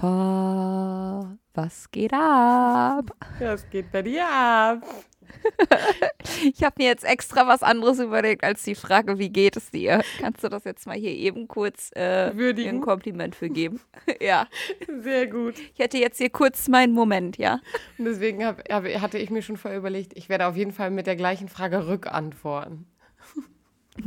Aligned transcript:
Eva, 0.00 1.36
was 1.52 1.90
geht 1.90 2.14
ab? 2.14 3.10
Was 3.38 3.68
geht 3.68 3.92
bei 3.92 4.02
dir 4.02 4.26
ab? 4.26 4.82
Ich 6.42 6.64
habe 6.64 6.76
mir 6.78 6.86
jetzt 6.86 7.04
extra 7.04 7.46
was 7.46 7.62
anderes 7.62 7.98
überlegt 7.98 8.42
als 8.44 8.62
die 8.64 8.74
Frage, 8.74 9.18
wie 9.18 9.28
geht 9.28 9.56
es 9.56 9.70
dir? 9.70 10.02
Kannst 10.18 10.42
du 10.42 10.48
das 10.48 10.64
jetzt 10.64 10.86
mal 10.86 10.96
hier 10.96 11.10
eben 11.12 11.48
kurz 11.48 11.90
äh, 11.94 12.34
Würdigen. 12.34 12.76
ein 12.76 12.80
Kompliment 12.80 13.34
für 13.34 13.50
geben? 13.50 13.78
ja, 14.20 14.46
Sehr 15.02 15.26
gut. 15.26 15.58
ich 15.58 15.78
hätte 15.78 15.98
jetzt 15.98 16.16
hier 16.16 16.30
kurz 16.30 16.66
meinen 16.68 16.94
Moment, 16.94 17.36
ja? 17.36 17.60
Und 17.98 18.06
deswegen 18.06 18.44
hab, 18.44 18.66
hab, 18.70 18.84
hatte 18.84 19.18
ich 19.18 19.30
mir 19.30 19.42
schon 19.42 19.58
vorher 19.58 19.78
überlegt, 19.78 20.16
ich 20.16 20.30
werde 20.30 20.46
auf 20.46 20.56
jeden 20.56 20.72
Fall 20.72 20.90
mit 20.90 21.06
der 21.06 21.16
gleichen 21.16 21.48
Frage 21.48 21.86
rückantworten. 21.86 22.86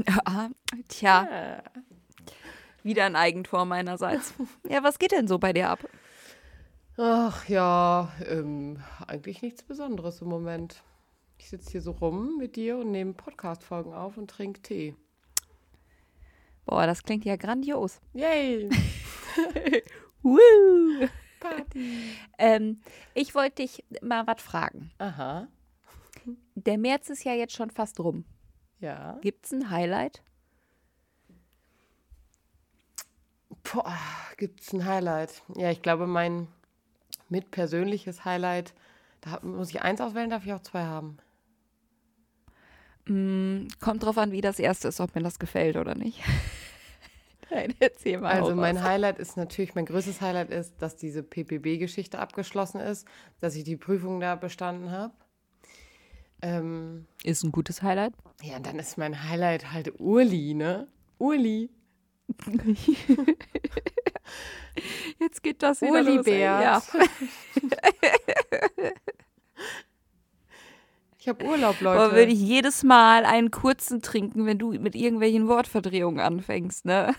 Ja, 0.08 0.50
tja, 0.88 1.62
wieder 2.84 3.06
ein 3.06 3.16
Eigentor 3.16 3.66
meinerseits. 3.66 4.34
Ja, 4.70 4.84
was 4.84 5.00
geht 5.00 5.12
denn 5.12 5.28
so 5.28 5.40
bei 5.40 5.54
dir 5.54 5.70
ab? 5.70 5.80
Ach 6.98 7.48
ja, 7.50 8.12
ähm, 8.28 8.82
eigentlich 9.08 9.42
nichts 9.42 9.64
Besonderes 9.64 10.22
im 10.22 10.28
Moment. 10.28 10.84
Ich 11.40 11.50
sitze 11.50 11.72
hier 11.72 11.82
so 11.82 11.92
rum 11.92 12.38
mit 12.38 12.56
dir 12.56 12.78
und 12.78 12.92
nehme 12.92 13.14
Podcast-Folgen 13.14 13.94
auf 13.94 14.18
und 14.18 14.30
trinke 14.30 14.62
Tee. 14.62 14.96
Boah, 16.66 16.86
das 16.86 17.04
klingt 17.04 17.26
ja 17.26 17.36
grandios. 17.36 18.00
Yay! 18.14 18.70
Woo! 20.22 21.08
Party! 21.40 21.98
Ähm, 22.38 22.80
ich 23.14 23.36
wollte 23.36 23.64
dich 23.64 23.84
mal 24.02 24.26
was 24.28 24.42
fragen. 24.42 24.92
Aha, 25.00 25.48
Der 26.56 26.78
März 26.78 27.10
ist 27.10 27.26
ja 27.26 27.34
jetzt 27.34 27.54
schon 27.54 27.70
fast 27.70 28.00
rum. 28.00 28.24
ja. 28.80 29.18
Gibt's 29.22 29.52
ein 29.52 29.70
Highlight? 29.70 30.22
Boah, 33.64 33.98
gibt's 34.38 34.74
ein 34.74 34.86
Highlight? 34.86 35.42
Ja, 35.56 35.72
ich 35.72 35.82
glaube, 35.82 36.08
mein 36.08 36.48
mitpersönliches 37.30 38.26
Highlight, 38.26 38.74
da 39.22 39.40
muss 39.42 39.70
ich 39.70 39.82
eins 39.82 40.02
auswählen, 40.02 40.30
darf 40.30 40.46
ich 40.46 40.54
auch 40.54 40.62
zwei 40.62 40.84
haben. 40.84 41.18
Mm, 43.06 43.68
kommt 43.80 44.04
drauf 44.04 44.18
an, 44.18 44.32
wie 44.32 44.42
das 44.42 44.60
erste 44.60 44.88
ist, 44.88 45.00
ob 45.00 45.16
mir 45.16 45.22
das 45.22 45.40
gefällt 45.40 45.76
oder 45.76 45.96
nicht. 45.96 46.22
Nein, 47.50 47.74
erzähl 47.80 48.20
mal. 48.20 48.32
Also 48.32 48.56
mein 48.56 48.78
raus. 48.78 48.86
Highlight 48.86 49.20
ist 49.20 49.38
natürlich, 49.38 49.76
mein 49.76 49.86
größtes 49.86 50.22
Highlight 50.22 50.50
ist, 50.50 50.74
dass 50.82 50.96
diese 50.96 51.22
PPB-Geschichte 51.22 52.20
abgeschlossen 52.20 52.80
ist, 52.80 53.08
dass 53.42 53.56
ich 53.56 53.64
die 53.64 53.78
Prüfung 53.78 54.20
da 54.20 54.36
bestanden 54.36 54.92
habe. 54.92 55.14
Ähm, 56.42 57.06
ist 57.24 57.44
ein 57.44 57.52
gutes 57.52 57.82
Highlight. 57.82 58.14
ja, 58.42 58.58
und 58.58 58.66
dann 58.66 58.80
ist 58.80 58.98
mein 58.98 59.30
Highlight 59.30 59.72
halt 59.72 60.00
Urli, 60.00 60.54
ne? 60.54 60.88
Urli. 61.20 61.70
Jetzt 65.20 65.44
geht 65.44 65.62
das 65.64 65.82
wieder 65.82 66.02
Uli 66.02 66.16
los. 66.16 66.26
Bert. 66.26 66.64
Ja. 66.64 66.82
Ich 71.20 71.28
habe 71.30 71.46
Urlaub, 71.46 71.78
Aber 71.82 71.96
Leute. 71.96 72.16
würde 72.16 72.32
ich 72.34 72.40
jedes 72.42 72.84
Mal 72.84 73.24
einen 73.24 73.50
kurzen 73.50 74.02
trinken, 74.02 74.46
wenn 74.46 74.58
du 74.60 74.74
mit 74.74 74.94
irgendwelchen 74.94 75.48
Wortverdrehungen 75.48 76.20
anfängst, 76.20 76.84
ne? 76.84 77.16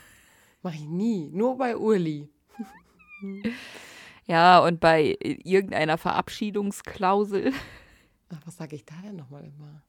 Mach 0.62 0.74
ich 0.74 0.84
nie. 0.86 1.30
Nur 1.32 1.56
bei 1.56 1.76
Urli. 1.76 2.28
Ja, 4.26 4.58
und 4.58 4.80
bei 4.80 5.16
irgendeiner 5.20 5.96
Verabschiedungsklausel. 5.96 7.52
Ach, 8.30 8.40
was 8.44 8.56
sage 8.56 8.76
ich 8.76 8.84
da 8.84 8.94
denn 9.02 9.16
nochmal 9.16 9.44
immer? 9.44 9.82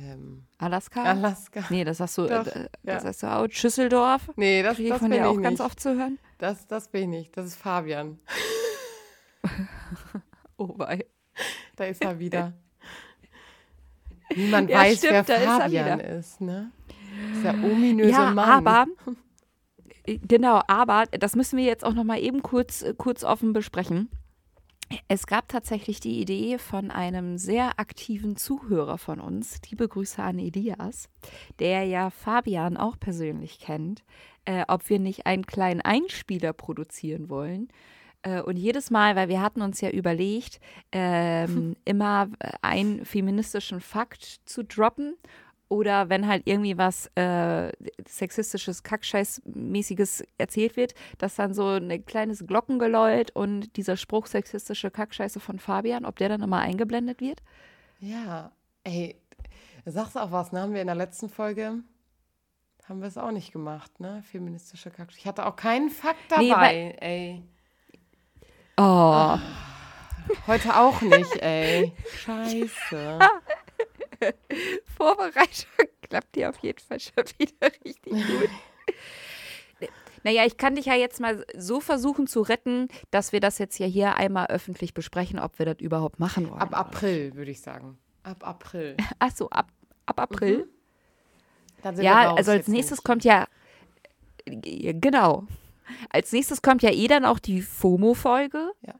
Ähm, 0.00 0.44
Alaska? 0.58 1.02
Alaska. 1.02 1.64
nee, 1.70 1.82
das 1.82 1.98
sagst 1.98 2.18
du, 2.18 2.26
Doch, 2.26 2.46
äh, 2.46 2.68
ja. 2.84 2.94
das 2.94 3.02
sagst 3.02 3.22
du 3.24 3.26
auch. 3.26 3.46
Schüsseldorf. 3.50 4.30
Nee, 4.36 4.62
das, 4.62 4.76
Kriege 4.76 4.88
ich 4.88 4.92
das 4.92 5.00
von 5.00 5.10
bin 5.10 5.18
dir 5.22 5.24
ich 5.30 5.36
auch 5.38 5.42
ganz 5.42 5.58
nicht. 5.58 5.66
oft 5.66 5.80
zu 5.80 5.96
hören. 5.98 6.18
Das, 6.38 6.66
das 6.68 6.88
bin 6.88 7.02
ich 7.02 7.08
nicht. 7.20 7.36
Das 7.36 7.46
ist 7.46 7.56
Fabian. 7.56 8.18
Oh, 10.60 10.74
wei. 10.76 11.06
Da 11.76 11.84
ist 11.84 12.02
er 12.04 12.18
wieder. 12.18 12.52
Niemand 14.36 14.68
Ja, 14.70 14.78
weiß, 14.80 14.98
stimmt, 14.98 15.12
wer 15.12 15.22
da 15.22 15.34
ist 15.34 15.42
er 15.42 15.58
Fabian 15.60 15.98
wieder. 16.00 16.08
ist, 16.18 16.40
ne? 16.40 16.72
Das 17.28 17.36
ist 17.36 17.44
der 17.44 17.54
ominöse 17.54 18.10
Ja, 18.10 18.30
Mann. 18.32 18.48
aber 18.66 18.86
äh, 20.04 20.18
genau, 20.18 20.60
aber 20.66 21.06
das 21.06 21.36
müssen 21.36 21.56
wir 21.56 21.64
jetzt 21.64 21.84
auch 21.84 21.94
noch 21.94 22.02
mal 22.04 22.18
eben 22.20 22.42
kurz 22.42 22.82
äh, 22.82 22.92
kurz 22.96 23.22
offen 23.22 23.52
besprechen. 23.52 24.10
Es 25.06 25.26
gab 25.26 25.48
tatsächlich 25.48 26.00
die 26.00 26.20
Idee 26.20 26.58
von 26.58 26.90
einem 26.90 27.38
sehr 27.38 27.78
aktiven 27.78 28.36
Zuhörer 28.36 28.98
von 28.98 29.20
uns, 29.20 29.60
liebe 29.70 29.86
Grüße 29.86 30.22
an 30.22 30.38
Elias, 30.38 31.08
der 31.58 31.84
ja 31.84 32.10
Fabian 32.10 32.76
auch 32.76 32.98
persönlich 32.98 33.58
kennt, 33.58 34.02
äh, 34.44 34.64
ob 34.68 34.88
wir 34.88 34.98
nicht 34.98 35.26
einen 35.26 35.46
kleinen 35.46 35.80
Einspieler 35.82 36.52
produzieren 36.52 37.28
wollen. 37.28 37.68
Äh, 38.22 38.40
und 38.40 38.56
jedes 38.56 38.90
Mal, 38.90 39.14
weil 39.14 39.28
wir 39.28 39.42
hatten 39.42 39.62
uns 39.62 39.80
ja 39.80 39.90
überlegt, 39.90 40.60
ähm, 40.92 41.76
immer 41.84 42.30
äh, 42.38 42.52
einen 42.62 43.04
feministischen 43.04 43.80
Fakt 43.80 44.40
zu 44.44 44.64
droppen 44.64 45.16
oder 45.68 46.08
wenn 46.08 46.26
halt 46.26 46.42
irgendwie 46.46 46.78
was 46.78 47.10
äh, 47.14 47.72
sexistisches, 48.06 48.84
Kackscheiß-mäßiges 48.84 50.24
erzählt 50.38 50.76
wird, 50.76 50.94
dass 51.18 51.36
dann 51.36 51.54
so 51.54 51.68
ein 51.68 52.04
kleines 52.06 52.46
Glockengeläut 52.46 53.30
und 53.32 53.76
dieser 53.76 53.96
Spruch 53.96 54.26
sexistische 54.26 54.90
Kackscheiße 54.90 55.40
von 55.40 55.58
Fabian, 55.58 56.04
ob 56.04 56.16
der 56.16 56.28
dann 56.28 56.42
immer 56.42 56.58
eingeblendet 56.58 57.20
wird. 57.20 57.42
Ja, 58.00 58.52
ey, 58.84 59.20
sagst 59.84 60.16
auch 60.16 60.32
was, 60.32 60.52
ne? 60.52 60.60
Haben 60.60 60.74
wir 60.74 60.80
in 60.80 60.86
der 60.86 60.96
letzten 60.96 61.28
Folge, 61.28 61.82
haben 62.88 63.00
wir 63.00 63.08
es 63.08 63.18
auch 63.18 63.32
nicht 63.32 63.52
gemacht, 63.52 64.00
ne? 64.00 64.22
Feministische 64.30 64.90
Kack. 64.90 65.08
Ich 65.16 65.26
hatte 65.26 65.46
auch 65.46 65.56
keinen 65.56 65.90
Fakt 65.90 66.30
dabei, 66.30 66.72
Nee, 66.72 66.96
ey. 67.00 67.42
Oh, 68.76 69.36
Heute 70.46 70.76
auch 70.76 71.00
nicht, 71.00 71.36
ey. 71.42 71.92
Scheiße. 72.18 73.18
Vorbereitung 74.96 75.88
klappt 76.02 76.34
dir 76.34 76.50
auf 76.50 76.58
jeden 76.58 76.78
Fall 76.78 77.00
schon 77.00 77.24
wieder 77.38 77.72
richtig 77.84 78.12
gut. 78.12 78.50
Naja, 80.24 80.44
ich 80.44 80.56
kann 80.56 80.74
dich 80.74 80.86
ja 80.86 80.94
jetzt 80.94 81.20
mal 81.20 81.44
so 81.56 81.80
versuchen 81.80 82.26
zu 82.26 82.40
retten, 82.42 82.88
dass 83.12 83.32
wir 83.32 83.38
das 83.40 83.58
jetzt 83.58 83.78
ja 83.78 83.86
hier 83.86 84.16
einmal 84.16 84.46
öffentlich 84.46 84.92
besprechen, 84.92 85.38
ob 85.38 85.58
wir 85.60 85.66
das 85.66 85.76
überhaupt 85.78 86.18
machen 86.18 86.50
wollen. 86.50 86.60
Ab 86.60 86.76
April, 86.76 87.34
würde 87.34 87.50
ich 87.50 87.60
sagen. 87.60 87.98
Ab 88.24 88.46
April. 88.46 88.96
Ach 89.20 89.30
so, 89.34 89.48
ab, 89.50 89.68
ab 90.06 90.20
April. 90.20 90.68
Dann 91.82 91.94
sind 91.94 92.02
wir 92.02 92.10
Ja, 92.10 92.34
also 92.34 92.50
als 92.50 92.66
nächstes 92.68 92.98
nicht. 92.98 93.04
kommt 93.04 93.24
ja, 93.24 93.46
äh, 94.44 94.92
genau. 94.94 95.44
Als 96.10 96.32
nächstes 96.32 96.62
kommt 96.62 96.82
ja 96.82 96.90
eh 96.90 97.06
dann 97.06 97.24
auch 97.24 97.38
die 97.38 97.62
FOMO-Folge. 97.62 98.72
Ja. 98.82 98.94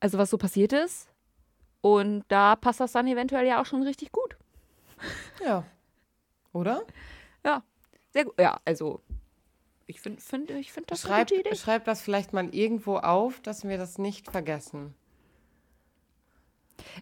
Also 0.00 0.18
was 0.18 0.30
so 0.30 0.38
passiert 0.38 0.72
ist. 0.72 1.08
Und 1.84 2.24
da 2.28 2.56
passt 2.56 2.80
das 2.80 2.92
dann 2.92 3.06
eventuell 3.06 3.46
ja 3.46 3.60
auch 3.60 3.66
schon 3.66 3.82
richtig 3.82 4.10
gut. 4.10 4.38
Ja. 5.44 5.64
Oder? 6.54 6.82
Ja, 7.44 7.62
sehr 8.10 8.24
gut. 8.24 8.40
Ja, 8.40 8.58
also 8.64 9.02
ich 9.84 10.00
finde 10.00 10.22
find, 10.22 10.50
ich 10.50 10.72
find 10.72 10.90
das 10.90 11.02
Schreib, 11.02 11.28
eine 11.28 11.36
gute 11.36 11.40
Idee. 11.40 11.56
schreib 11.56 11.84
das 11.84 12.00
vielleicht 12.00 12.32
mal 12.32 12.48
irgendwo 12.54 12.96
auf, 12.96 13.42
dass 13.42 13.68
wir 13.68 13.76
das 13.76 13.98
nicht 13.98 14.30
vergessen. 14.30 14.94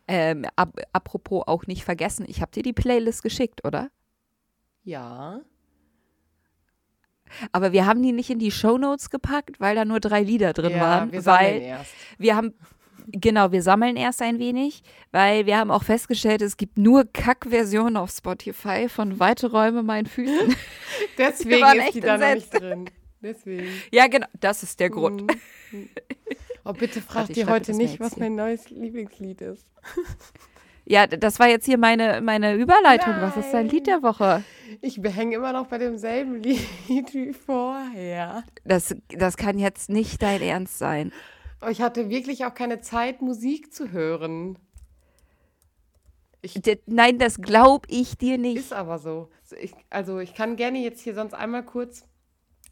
Ähm, 0.09 0.47
ap 0.57 0.81
apropos 0.93 1.45
auch 1.47 1.69
nicht 1.69 1.85
vergessen, 1.85 2.27
ich 2.29 2.41
habe 2.41 2.51
dir 2.51 2.65
die 2.65 2.73
Playlist 2.73 3.23
geschickt, 3.23 3.65
oder? 3.65 3.89
Ja. 4.83 5.43
Aber 7.53 7.71
wir 7.71 7.87
haben 7.87 8.03
die 8.03 8.11
nicht 8.11 8.31
in 8.31 8.41
die 8.41 8.51
Shownotes 8.51 9.11
gepackt, 9.11 9.61
weil 9.61 9.77
da 9.77 9.85
nur 9.85 10.01
drei 10.01 10.25
Lieder 10.25 10.53
drin 10.53 10.73
ja, 10.73 10.81
waren. 10.81 11.13
wir 11.13 11.25
weil 11.25 11.63
erst. 11.63 11.93
wir 12.19 12.35
haben, 12.35 12.55
genau, 13.09 13.53
wir 13.53 13.63
sammeln 13.63 13.97
erst 13.97 14.23
ein 14.23 14.39
wenig, 14.39 14.83
weil 15.11 15.47
wir 15.47 15.59
haben 15.59 15.71
auch 15.71 15.85
festgestellt, 15.85 16.43
es 16.43 16.57
gibt 16.57 16.79
nur 16.79 17.05
Kack-Versionen 17.05 17.97
auf 17.97 18.11
Spotify 18.11 18.89
von 18.89 19.19
Weite 19.19 19.51
Räume 19.51 19.83
meinen 19.83 20.07
Füßen. 20.07 20.55
Deswegen 21.19 21.63
waren 21.63 21.79
ist 21.79 21.85
echt 21.85 21.95
die 21.95 22.01
da 22.01 22.19
noch 22.19 22.35
nicht 22.35 22.53
drin. 22.53 22.91
Deswegen. 23.21 23.69
ja, 23.93 24.09
genau, 24.09 24.27
das 24.41 24.63
ist 24.63 24.81
der 24.81 24.91
Grund. 24.91 25.23
Mhm. 25.71 25.89
Oh, 26.65 26.73
bitte 26.73 27.01
frag 27.01 27.17
Warte, 27.17 27.33
ich 27.33 27.39
dir 27.39 27.41
schreibe 27.43 27.55
heute 27.57 27.75
nicht, 27.75 27.99
was 27.99 28.17
mein 28.19 28.37
neues 28.37 28.71
Lieblingslied 28.71 29.41
ist. 29.41 29.67
Ja, 30.85 31.07
das 31.07 31.39
war 31.39 31.49
jetzt 31.49 31.67
hier 31.67 31.79
meine, 31.79 32.21
meine 32.21 32.55
Überleitung. 32.55 33.15
Was 33.21 33.37
ist 33.37 33.53
dein 33.53 33.69
Lied 33.69 33.87
der 33.87 34.03
Woche? 34.03 34.43
Ich 34.81 34.99
hänge 35.03 35.37
immer 35.37 35.53
noch 35.53 35.69
bei 35.69 35.79
demselben 35.79 36.43
Lied 36.43 37.15
wie 37.15 37.33
vorher. 37.33 38.43
Das, 38.65 38.95
das 39.09 39.37
kann 39.37 39.59
jetzt 39.59 39.91
nicht 39.91 40.21
dein 40.23 40.43
Ernst 40.43 40.79
sein. 40.79 41.13
Aber 41.63 41.71
ich 41.71 41.81
hatte 41.81 42.11
wirklich 42.11 42.45
auch 42.45 42.53
keine 42.55 42.81
Zeit, 42.81 43.23
Musik 43.23 43.73
zu 43.73 43.93
hören. 43.93 44.59
D 46.43 46.81
nein, 46.87 47.21
das 47.21 47.41
glaube 47.41 47.87
ich 47.89 48.19
dir 48.19 48.37
nicht. 48.37 48.57
Ist 48.57 48.73
aber 48.73 48.99
so. 48.99 49.31
So, 49.45 49.55
Ich, 49.55 49.73
also 49.89 50.19
ich 50.19 50.35
kann 50.35 50.57
gerne 50.57 50.81
jetzt 50.81 51.03
hier 51.03 51.15
sonst 51.15 51.35
einmal 51.35 51.65
kurz 51.65 52.05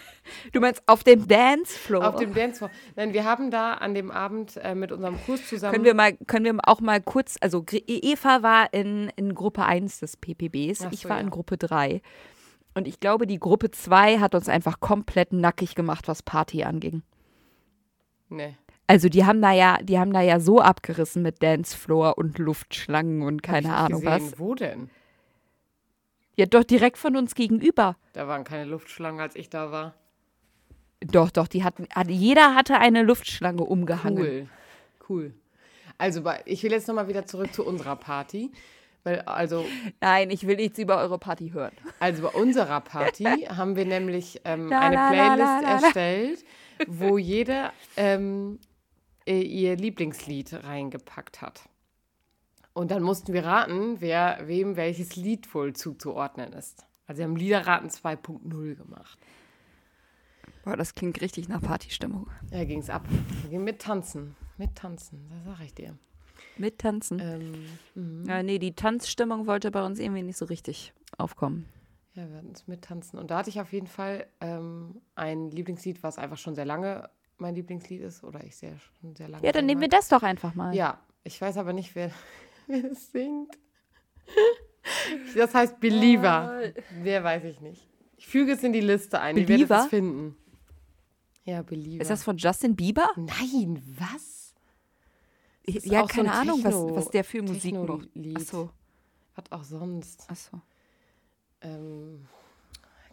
Du 0.52 0.60
meinst 0.60 0.82
auf 0.86 1.04
dem 1.04 1.28
Dancefloor? 1.28 2.08
Auf 2.08 2.16
dem 2.18 2.34
Dancefloor. 2.34 2.72
Nein, 2.96 3.14
wir 3.14 3.24
haben 3.24 3.52
da 3.52 3.74
an 3.74 3.94
dem 3.94 4.12
Abend 4.12 4.58
äh, 4.58 4.76
mit 4.76 4.92
unserem 4.92 5.18
Kurs 5.26 5.48
zusammen. 5.48 5.74
Können 5.74 5.86
wir 5.86 5.94
mal, 5.94 6.14
können 6.28 6.46
wir 6.46 6.58
auch 6.64 6.82
mal 6.82 7.02
kurz, 7.02 7.36
also 7.42 7.66
Eva 7.70 8.44
war 8.44 8.74
in, 8.74 9.12
in 9.16 9.36
Gruppe 9.36 9.64
1 9.64 10.00
des 10.00 10.18
PPBs, 10.18 10.86
Ach 10.86 10.92
ich 10.92 11.02
so, 11.02 11.10
war 11.10 11.18
ja. 11.18 11.24
in 11.24 11.30
Gruppe 11.30 11.58
3. 11.58 12.02
Und 12.74 12.88
ich 12.88 13.00
glaube, 13.00 13.26
die 13.26 13.40
Gruppe 13.40 13.72
2 13.72 14.20
hat 14.20 14.36
uns 14.36 14.50
einfach 14.50 14.80
komplett 14.80 15.34
nackig 15.34 15.74
gemacht, 15.74 16.08
was 16.08 16.22
Party 16.22 16.64
anging. 16.64 17.02
Nee. 18.30 18.56
Also 18.88 19.10
die 19.10 19.26
haben 19.26 19.42
da 19.42 19.52
ja, 19.52 19.80
die 19.82 20.00
haben 20.00 20.14
da 20.14 20.22
ja 20.22 20.40
so 20.40 20.62
abgerissen 20.62 21.22
mit 21.22 21.44
Dancefloor 21.44 22.18
und 22.18 22.38
Luftschlangen 22.38 23.22
und 23.22 23.44
keine 23.44 23.76
Ahnung 23.76 24.02
gesehen. 24.02 24.32
was. 24.32 24.40
Wo 24.40 24.56
denn? 24.56 24.90
Ja, 26.38 26.46
doch 26.46 26.64
direkt 26.64 26.98
von 26.98 27.18
uns 27.18 27.36
gegenüber. 27.36 27.98
Da 28.14 28.28
waren 28.28 28.44
keine 28.44 28.66
Luftschlangen, 28.66 29.20
als 29.20 29.36
ich 29.36 29.50
da 29.50 29.72
war. 29.72 29.96
Doch, 31.02 31.30
doch, 31.32 31.48
die 31.48 31.64
hatten, 31.64 31.88
hat- 31.94 32.10
jeder 32.10 32.56
hatte 32.56 32.78
eine 32.80 33.04
Luftschlange 33.04 33.64
umgehangen. 33.64 34.18
Cool. 34.18 34.48
Cool. 35.10 35.34
Also, 35.98 36.24
ich 36.46 36.64
will 36.64 36.72
jetzt 36.72 36.88
nochmal 36.88 37.08
wieder 37.08 37.26
zurück 37.26 37.54
zu 37.54 37.66
unserer 37.66 37.96
Party. 37.96 38.52
Weil, 39.04 39.22
also, 39.22 39.66
Nein, 40.02 40.30
ich 40.32 40.46
will 40.48 40.58
nichts 40.58 40.78
über 40.80 40.98
eure 40.98 41.18
Party 41.18 41.52
hören. 41.52 41.72
also 42.00 42.24
bei 42.24 42.30
unserer 42.30 42.82
Party 42.82 43.24
haben 43.50 43.76
wir 43.76 43.86
nämlich 43.86 44.42
ähm, 44.44 44.68
La, 44.70 44.80
eine 44.82 44.96
la, 44.96 45.02
la, 45.04 45.10
Playlist 45.12 45.40
la, 45.40 45.60
la, 45.62 45.62
la. 45.62 45.82
erstellt, 45.86 46.46
wo 46.88 47.18
jeder 47.18 47.72
ähm, 47.96 48.60
äh, 49.26 49.40
ihr 49.42 49.78
Lieblingslied 49.78 50.54
reingepackt 50.66 51.42
hat. 51.42 51.62
Und 52.74 52.92
dann 52.92 53.02
mussten 53.02 53.34
wir 53.34 53.46
raten, 53.46 54.02
wer 54.02 54.40
wem 54.48 54.76
welches 54.76 55.16
Lied 55.16 55.52
wohl 55.56 55.74
zuzuordnen 55.74 56.54
ist. 56.54 56.86
Also 57.08 57.20
wir 57.20 57.26
haben 57.26 57.36
Liederraten 57.38 57.90
2.0 57.90 58.76
gemacht. 58.76 59.18
Boah, 60.68 60.76
das 60.76 60.94
klingt 60.94 61.22
richtig 61.22 61.48
nach 61.48 61.62
Partystimmung. 61.62 62.28
Da 62.52 62.66
ging 62.66 62.80
es 62.80 62.90
ab. 62.90 63.08
Mit 63.50 63.80
Tanzen. 63.80 64.36
Mit 64.58 64.76
Tanzen, 64.76 65.26
das 65.30 65.46
sag 65.46 65.66
ich 65.66 65.74
dir. 65.74 65.98
Mit 66.58 66.80
Tanzen. 66.80 67.22
Ähm, 67.22 67.66
mhm. 67.96 68.26
Ja, 68.28 68.44
nee, 68.44 68.60
die 68.60 68.74
Tanzstimmung 68.74 69.48
wollte 69.48 69.72
bei 69.72 69.86
uns 69.86 69.98
irgendwie 69.98 70.24
nicht 70.24 70.36
so 70.36 70.44
richtig 70.44 70.92
aufkommen. 71.18 71.70
Ja, 72.16 72.30
wir 72.30 72.40
hatten 72.40 72.52
es 72.54 72.68
mit 72.68 72.82
Tanzen. 72.82 73.18
Und 73.18 73.32
da 73.32 73.38
hatte 73.38 73.50
ich 73.50 73.62
auf 73.62 73.72
jeden 73.72 73.88
Fall 73.88 74.28
ähm, 74.42 75.00
ein 75.16 75.52
Lieblingslied, 75.52 76.04
was 76.04 76.18
einfach 76.18 76.38
schon 76.38 76.54
sehr 76.54 76.66
lange 76.66 77.10
mein 77.38 77.56
Lieblingslied 77.56 78.02
ist. 78.02 78.26
Oder 78.26 78.44
ich 78.44 78.58
sehr 78.58 78.74
schon 79.00 79.16
sehr 79.16 79.30
lange. 79.30 79.46
Ja, 79.46 79.54
dann 79.54 79.68
nehmen 79.68 79.80
wir 79.80 79.88
das 79.88 80.10
doch 80.10 80.24
einfach 80.24 80.54
mal. 80.54 80.76
Ja, 80.76 81.00
ich 81.24 81.40
weiß 81.40 81.56
aber 81.56 81.72
nicht, 81.72 81.96
wer, 81.96 82.12
wer 82.68 82.82
das 82.82 83.10
singt. 83.14 83.58
Das 85.34 85.56
heißt 85.56 85.80
Believer. 85.80 86.60
Wer 87.02 87.24
weiß 87.24 87.46
ich 87.46 87.62
nicht. 87.62 87.88
Ich 88.18 88.28
füge 88.28 88.52
es 88.52 88.64
in 88.64 88.74
die 88.74 88.82
Liste 88.82 89.22
ein. 89.22 89.38
Ihr 89.38 89.48
werdet 89.48 89.70
Believer? 89.70 89.80
es 89.86 89.88
finden. 89.88 90.36
Ja, 91.48 91.62
Believer. 91.62 92.02
Ist 92.02 92.10
das 92.12 92.24
von 92.24 92.36
Justin 92.38 92.76
Bieber? 92.76 93.10
Nein, 93.16 93.82
was? 93.98 94.54
Ja, 95.66 96.02
so 96.02 96.08
keine 96.08 96.32
ein 96.34 96.42
Ahnung, 96.42 96.64
was, 96.64 96.74
Techno- 96.74 96.96
was 96.96 97.10
der 97.10 97.24
für 97.24 97.42
Musik 97.42 97.74
macht. 97.74 98.10
Achso, 98.36 98.70
Was 99.36 99.52
auch 99.52 99.64
sonst. 99.64 100.30
achso. 100.30 100.62
Ähm, 101.62 102.28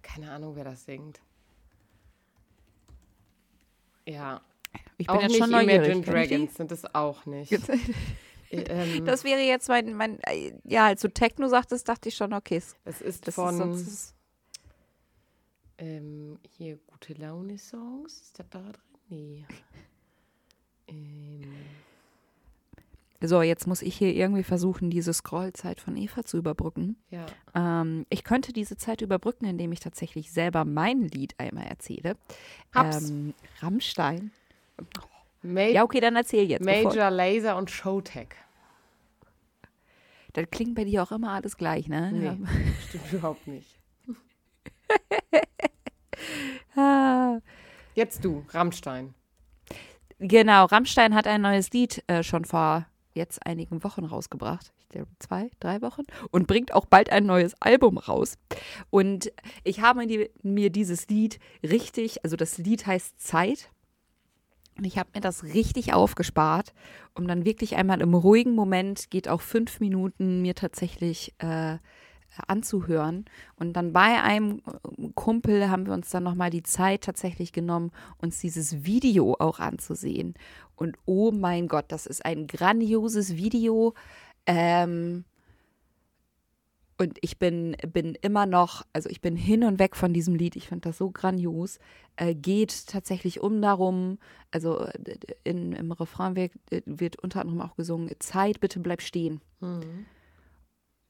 keine 0.03 0.31
Ahnung, 0.33 0.55
wer 0.57 0.65
das 0.65 0.85
singt. 0.85 1.21
Ja, 4.07 4.41
Ich 4.99 5.07
bin 5.07 5.17
auch 5.17 5.21
jetzt 5.23 5.31
nicht 5.31 5.39
schon 5.39 5.51
neugierig. 5.51 5.93
Imagine? 5.97 6.03
Dragons 6.27 6.55
sind 6.57 6.73
es 6.73 6.95
auch 6.95 7.25
nicht. 7.27 7.53
Äh, 8.51 8.63
ähm, 8.69 9.05
Das 9.05 9.25
wäre 9.25 9.41
jetzt 9.41 9.69
mein, 9.69 9.95
mein 9.95 10.21
äh, 10.25 10.53
ja, 10.65 10.87
als 10.87 11.01
du 11.01 11.09
Techno 11.09 11.49
sagtest, 11.49 11.89
dachte 11.89 12.09
ich 12.09 12.17
schon, 12.17 12.33
okay, 12.33 12.57
es- 12.85 13.01
ist 13.01 13.27
das 13.27 13.35
von 13.35 13.73
ist 13.73 13.87
ist, 13.89 14.15
ähm, 15.79 16.39
hier 16.57 16.79
gute 16.87 17.15
Laune 17.15 17.59
Songs. 17.59 18.21
Ist 18.21 18.39
das 18.39 18.47
da 18.51 18.61
drin? 18.61 18.75
Nee. 19.09 19.45
ähm, 20.89 21.55
So, 23.21 23.43
jetzt 23.43 23.67
muss 23.67 23.81
ich 23.83 23.97
hier 23.97 24.15
irgendwie 24.15 24.43
versuchen, 24.43 24.91
diese 24.91 25.13
Scrollzeit 25.15 25.81
von 25.81 25.97
Eva 25.97 26.25
zu 26.25 26.37
überbrücken. 26.39 26.97
ja. 27.11 27.27
Ähm, 27.55 28.05
ich 28.11 28.25
könnte 28.25 28.53
diese 28.53 28.77
Zeit 28.77 29.01
überbrücken, 29.01 29.47
indem 29.47 29.73
ich 29.73 29.81
tatsächlich 29.81 30.33
selber 30.33 30.65
mein 30.65 31.03
Lied 31.09 31.35
einmal 31.39 31.65
erzähle. 31.67 32.17
Hab's. 32.75 33.09
Ähm, 33.11 33.33
Rammstein. 33.61 34.31
Ma 35.43 35.63
Ja, 35.63 35.85
okay, 35.85 36.01
dann 36.01 36.17
erzähl 36.17 36.49
jetzt. 36.51 36.65
bevor- 36.67 36.91
Major 36.93 37.11
Laser 37.11 37.57
und 37.57 37.71
Showtech. 37.71 38.29
Das 40.33 40.47
klingt 40.51 40.75
bei 40.75 40.83
dir 40.85 41.03
auch 41.05 41.13
immer 41.13 41.31
alles 41.31 41.57
gleich, 41.57 41.87
ne? 41.89 42.11
Nee, 42.13 42.47
stimmt 42.89 43.13
überhaupt 43.13 43.47
nicht. 43.47 43.79
Ah. 46.77 47.39
Jetzt 47.95 48.25
du, 48.25 48.45
Rammstein. 48.51 49.15
Genau, 50.19 50.65
Rammstein 50.65 51.15
hat 51.15 51.27
ein 51.27 51.43
neues 51.43 51.71
Lied 51.73 52.03
äh, 52.07 52.23
schon 52.23 52.45
vor 52.45 52.87
jetzt 53.15 53.47
einigen 53.47 53.85
Wochen 53.85 54.05
rausgebracht. 54.05 54.73
Ich 54.81 54.89
glaube 54.89 55.11
zwei, 55.19 55.51
drei 55.61 55.81
Wochen. 55.83 56.03
Und 56.31 56.47
bringt 56.47 56.73
auch 56.75 56.87
bald 56.87 57.11
ein 57.11 57.27
neues 57.27 57.55
Album 57.61 57.99
raus. 57.99 58.37
Und 58.91 59.33
ich 59.63 59.81
habe 59.81 60.07
die, 60.07 60.31
mir 60.43 60.71
dieses 60.71 61.09
Lied 61.09 61.39
richtig, 61.63 62.25
also 62.25 62.37
das 62.37 62.59
Lied 62.59 62.87
heißt 62.87 63.21
Zeit. 63.21 63.71
Und 64.77 64.85
ich 64.85 64.99
habe 64.99 65.11
mir 65.15 65.21
das 65.21 65.45
richtig 65.45 65.93
aufgespart, 65.93 66.75
um 67.15 67.29
dann 67.29 67.45
wirklich 67.45 67.77
einmal 67.77 68.01
im 68.01 68.15
ruhigen 68.15 68.57
Moment, 68.57 69.11
geht 69.11 69.29
auch 69.29 69.41
fünf 69.41 69.79
Minuten, 69.79 70.43
mir 70.43 70.57
tatsächlich 70.57 71.33
äh, 71.39 71.79
anzuhören. 72.47 73.25
Und 73.57 73.75
dann 73.75 73.93
bei 73.93 74.23
einem 74.23 74.63
äh, 74.67 75.09
Kumpel 75.15 75.71
haben 75.71 75.87
wir 75.87 75.95
uns 75.95 76.11
dann 76.11 76.23
nochmal 76.23 76.51
die 76.51 76.63
Zeit 76.63 77.03
tatsächlich 77.03 77.53
genommen, 77.53 77.91
uns 78.19 78.41
dieses 78.41 78.85
Video 78.85 79.37
auch 79.39 79.59
anzusehen. 79.59 80.35
Und 80.77 80.97
oh 81.07 81.31
mein 81.33 81.69
Gott, 81.69 81.87
das 81.89 82.07
ist 82.07 82.25
ein 82.25 82.47
grandioses 82.47 83.37
Video. 83.37 83.95
Ähm, 84.47 85.25
und 86.97 87.19
ich 87.23 87.39
bin, 87.39 87.77
bin 87.93 88.17
immer 88.21 88.47
noch, 88.47 88.87
also 88.93 89.09
ich 89.09 89.21
bin 89.21 89.35
hin 89.37 89.65
und 89.65 89.79
weg 89.81 89.97
von 89.97 90.13
diesem 90.13 90.37
Lied. 90.37 90.55
Ich 90.55 90.69
finde 90.69 90.89
das 90.89 90.99
so 90.99 91.11
grandios. 91.11 91.79
Äh, 92.17 92.35
geht 92.35 92.87
tatsächlich 92.87 93.41
um 93.41 93.61
darum, 93.61 94.19
also 94.53 94.87
äh, 94.87 95.17
in, 95.43 95.73
im 95.73 95.91
Refrain 95.91 96.37
wird, 96.37 96.53
äh, 96.71 96.83
wird 96.87 97.19
unter 97.19 97.41
anderem 97.41 97.61
auch 97.63 97.75
gesungen, 97.75 98.11
Zeit, 98.21 98.61
bitte 98.61 98.79
bleib 98.79 99.03
stehen. 99.03 99.41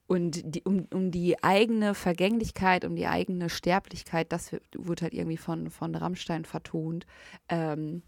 Und 0.07 0.43
die, 0.55 0.63
um, 0.65 0.87
um 0.93 1.11
die 1.11 1.43
eigene 1.43 1.95
Vergänglichkeit, 1.95 2.85
um 2.85 2.95
die 2.95 3.07
eigene 3.07 3.49
Sterblichkeit, 3.49 4.33
das 4.33 4.53
wird, 4.73 5.03
halt 5.03 5.15
irgendwie 5.15 5.39
von, 5.39 5.71
von 5.71 5.95
Rammstein 5.95 6.45
vertont. 6.45 7.07
Ähm, 7.49 8.03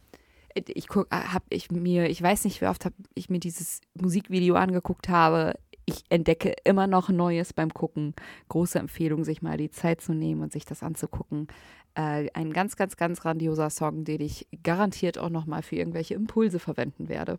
ich 0.55 0.89
guck, 0.89 1.09
hab 1.11 1.45
ich 1.51 1.71
mir, 1.71 2.09
ich 2.09 2.23
weiß 2.23 2.45
nicht, 2.45 2.61
wie 2.61 2.67
oft 2.67 2.85
hab 2.85 2.93
ich 3.15 3.31
mir 3.31 3.41
dieses 3.41 3.81
Musikvideo 3.95 4.55
angeguckt 4.55 5.09
habe. 5.09 5.55
Ich 5.85 6.05
entdecke 6.09 6.55
immer 6.65 6.87
noch 6.87 7.09
Neues 7.09 7.53
beim 7.53 7.73
Gucken. 7.73 8.15
Große 8.49 8.79
Empfehlung, 8.79 9.25
sich 9.25 9.41
mal 9.41 9.57
die 9.57 9.71
Zeit 9.71 10.01
zu 10.01 10.13
nehmen 10.13 10.43
und 10.43 10.53
sich 10.53 10.65
das 10.65 10.83
anzugucken. 10.83 11.47
Äh, 11.95 12.29
ein 12.35 12.53
ganz, 12.53 12.77
ganz, 12.77 12.97
ganz 12.97 13.21
grandioser 13.21 13.71
Song, 13.71 14.05
den 14.05 14.21
ich 14.21 14.47
garantiert 14.63 15.19
auch 15.19 15.31
noch 15.31 15.47
mal 15.47 15.63
für 15.63 15.77
irgendwelche 15.77 16.15
Impulse 16.15 16.59
verwenden 16.59 17.09
werde. 17.09 17.39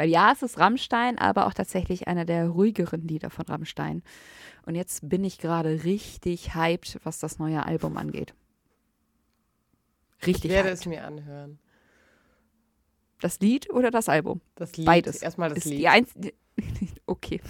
Weil 0.00 0.08
ja, 0.08 0.32
es 0.32 0.40
ist 0.40 0.58
Rammstein, 0.58 1.18
aber 1.18 1.46
auch 1.46 1.52
tatsächlich 1.52 2.08
einer 2.08 2.24
der 2.24 2.48
ruhigeren 2.48 3.06
Lieder 3.06 3.28
von 3.28 3.44
Rammstein. 3.44 4.02
Und 4.64 4.74
jetzt 4.74 5.06
bin 5.06 5.24
ich 5.24 5.36
gerade 5.36 5.84
richtig 5.84 6.54
hyped, 6.54 6.98
was 7.04 7.18
das 7.18 7.38
neue 7.38 7.66
Album 7.66 7.98
angeht. 7.98 8.32
Ich 10.20 10.28
Richtig 10.28 10.52
werde 10.52 10.70
hyped. 10.70 10.80
es 10.80 10.86
mir 10.86 11.04
anhören. 11.04 11.58
Das 13.20 13.40
Lied 13.40 13.68
oder 13.68 13.90
das 13.90 14.08
Album? 14.08 14.40
Das 14.54 14.74
Lied. 14.78 14.86
Beides. 14.86 15.20
Erstmal 15.20 15.50
das 15.50 15.58
Ist 15.58 15.64
Lied. 15.66 15.80
Die 15.80 15.88
einz 15.88 16.14
okay. 17.04 17.42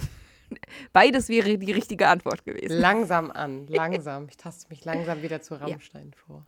Beides 0.91 1.29
wäre 1.29 1.57
die 1.57 1.71
richtige 1.71 2.09
Antwort 2.09 2.43
gewesen. 2.43 2.77
Langsam 2.81 3.31
an, 3.31 3.65
langsam. 3.69 4.27
Ich 4.27 4.35
taste 4.35 4.67
mich 4.67 4.83
langsam 4.83 5.21
wieder 5.21 5.41
zu 5.41 5.55
Rammstein 5.55 6.11
vor. 6.13 6.45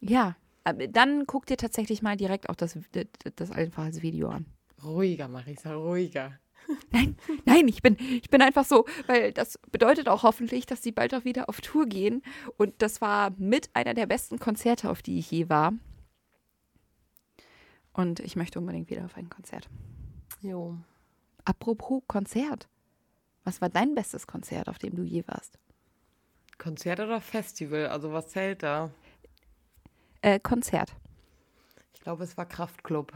Ja, 0.00 0.36
dann 0.62 1.24
guck 1.26 1.46
dir 1.46 1.56
tatsächlich 1.56 2.02
mal 2.02 2.18
direkt 2.18 2.50
auch 2.50 2.54
das, 2.54 2.78
das 3.36 3.50
einfach 3.50 3.84
als 3.84 4.02
Video 4.02 4.28
an. 4.28 4.44
Ruhiger, 4.84 5.28
Marisa, 5.28 5.74
ruhiger. 5.74 6.38
Nein, 6.90 7.16
nein, 7.44 7.68
ich 7.68 7.82
bin, 7.82 7.96
ich 7.98 8.30
bin 8.30 8.40
einfach 8.40 8.64
so, 8.64 8.86
weil 9.06 9.32
das 9.32 9.58
bedeutet 9.70 10.08
auch 10.08 10.22
hoffentlich, 10.22 10.66
dass 10.66 10.82
sie 10.82 10.92
bald 10.92 11.14
auch 11.14 11.24
wieder 11.24 11.48
auf 11.48 11.60
Tour 11.60 11.86
gehen. 11.86 12.22
Und 12.56 12.80
das 12.80 13.00
war 13.00 13.32
mit 13.36 13.70
einer 13.74 13.94
der 13.94 14.06
besten 14.06 14.38
Konzerte, 14.38 14.90
auf 14.90 15.02
die 15.02 15.18
ich 15.18 15.30
je 15.30 15.48
war. 15.48 15.72
Und 17.92 18.20
ich 18.20 18.36
möchte 18.36 18.58
unbedingt 18.58 18.90
wieder 18.90 19.04
auf 19.04 19.16
ein 19.16 19.28
Konzert. 19.28 19.68
Jo. 20.40 20.76
Apropos 21.44 22.02
Konzert. 22.06 22.68
Was 23.44 23.60
war 23.60 23.68
dein 23.68 23.94
bestes 23.94 24.26
Konzert, 24.26 24.68
auf 24.68 24.78
dem 24.78 24.96
du 24.96 25.02
je 25.02 25.22
warst? 25.26 25.58
Konzert 26.58 27.00
oder 27.00 27.20
Festival? 27.20 27.88
Also 27.88 28.12
was 28.12 28.28
zählt 28.28 28.62
da? 28.62 28.90
Äh, 30.22 30.40
Konzert. 30.40 30.94
Ich 31.92 32.00
glaube, 32.00 32.24
es 32.24 32.36
war 32.36 32.46
Kraftklub. 32.46 33.12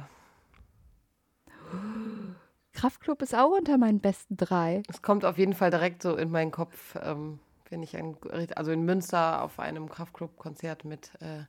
Kraftklub 2.73 3.23
ist 3.23 3.35
auch 3.35 3.51
unter 3.57 3.77
meinen 3.79 4.01
besten 4.01 4.37
drei. 4.37 4.83
Es 4.89 5.03
kommt 5.03 5.25
auf 5.25 5.37
jeden 5.39 5.55
Fall 5.55 5.71
direkt 5.71 6.03
so 6.03 6.17
in 6.17 6.31
meinen 6.31 6.51
Kopf, 6.53 6.97
ähm, 7.03 7.41
Wenn 7.71 7.83
ich 7.83 7.97
ein, 7.97 8.17
also 8.55 8.71
in 8.73 8.85
Münster 8.85 9.43
auf 9.43 9.59
einem 9.59 9.89
Kraftclub-Konzert 9.91 10.85
mit, 10.85 11.11
äh, 11.21 11.45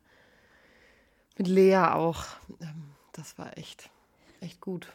mit 1.38 1.48
Lea 1.48 1.76
auch. 1.92 2.24
Ähm, 2.60 2.90
das 3.12 3.38
war 3.38 3.56
echt, 3.56 3.88
echt 4.40 4.60
gut. 4.60 4.92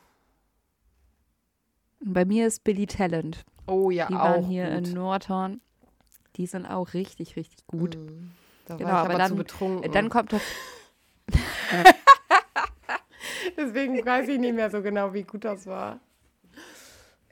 Bei 2.03 2.25
mir 2.25 2.46
ist 2.46 2.63
Billy 2.63 2.86
Talent. 2.86 3.44
Oh 3.65 3.89
ja, 3.89 4.05
Die 4.08 4.13
auch. 4.15 4.20
waren 4.20 4.44
hier 4.44 4.70
gut. 4.75 4.88
in 4.88 4.94
Nordhorn. 4.94 5.62
Die 6.36 6.46
sind 6.46 6.65
auch 6.67 6.94
richtig, 6.94 7.36
richtig 7.38 7.65
gut. 7.65 7.96
Mhm. 7.98 8.32
Da 8.67 8.75
Genau, 8.75 8.89
war 8.89 8.96
ich 8.96 9.00
aber 9.05 9.10
aber 9.12 9.17
dann- 9.20 9.29
zu 9.29 9.36
betrunken. 9.36 9.91
Dann 9.91 10.10
kommt 10.10 10.34
doch. 10.34 10.41
Deswegen 13.65 14.05
weiß 14.05 14.27
ich 14.27 14.39
nicht 14.39 14.53
mehr 14.55 14.69
so 14.69 14.81
genau, 14.81 15.13
wie 15.13 15.24
gut 15.24 15.43
das 15.43 15.65
war. 15.65 16.00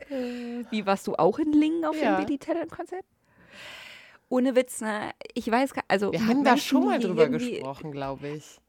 Wie 0.09 0.85
warst 0.85 1.07
du 1.07 1.15
auch 1.15 1.39
in 1.39 1.53
Lingen 1.53 1.85
auf 1.85 1.95
Ja. 2.01 2.17
dem 2.17 2.25
Billy 2.25 2.37
Talent 2.37 2.71
Konzert? 2.71 3.05
Ohne 4.29 4.55
Witz, 4.55 4.81
ne? 4.81 5.11
Ich 5.33 5.49
weiß 5.49 5.73
gar 5.73 5.83
also 5.87 6.11
Wir 6.11 6.25
haben 6.25 6.43
da 6.43 6.57
schon 6.57 6.85
mal 6.85 6.99
drüber 6.99 7.29
gesprochen, 7.29 7.91
glaube 7.91 8.27
ich. 8.29 8.59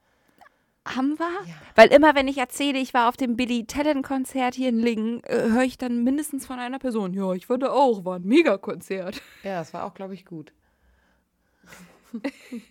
Haben 0.87 1.19
wir? 1.19 1.31
Ja. 1.47 1.55
Weil 1.77 1.89
immer, 1.89 2.15
wenn 2.15 2.29
ich 2.29 2.37
erzähle, 2.37 2.79
ich 2.79 2.93
war 2.93 3.09
auf 3.09 3.17
dem 3.17 3.37
Billy 3.37 3.65
Talent 3.65 4.05
Konzert 4.05 4.55
hier 4.55 4.69
in 4.69 4.79
Lingen, 4.79 5.25
äh, 5.25 5.49
höre 5.49 5.63
ich 5.63 5.79
dann 5.79 6.05
mindestens 6.05 6.45
von 6.47 6.59
einer 6.59 6.79
Person, 6.79 7.15
ja, 7.15 7.33
ich 7.33 7.49
war 7.49 7.57
da 7.57 7.71
auch, 7.71 8.05
war 8.05 8.17
ein 8.19 8.25
Megakonzert. 8.25 9.23
Ja, 9.43 9.61
das 9.61 9.73
war 9.73 9.85
auch, 9.85 9.95
glaube 9.95 10.13
ich, 10.13 10.27
gut. 10.27 10.53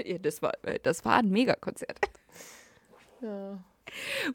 ja, 0.06 0.20
das 0.20 0.42
war, 0.44 0.52
äh, 0.64 0.80
das 0.84 1.04
war 1.04 1.16
ein 1.18 1.30
Megakonzert. 1.30 1.98
Ja. 3.22 3.64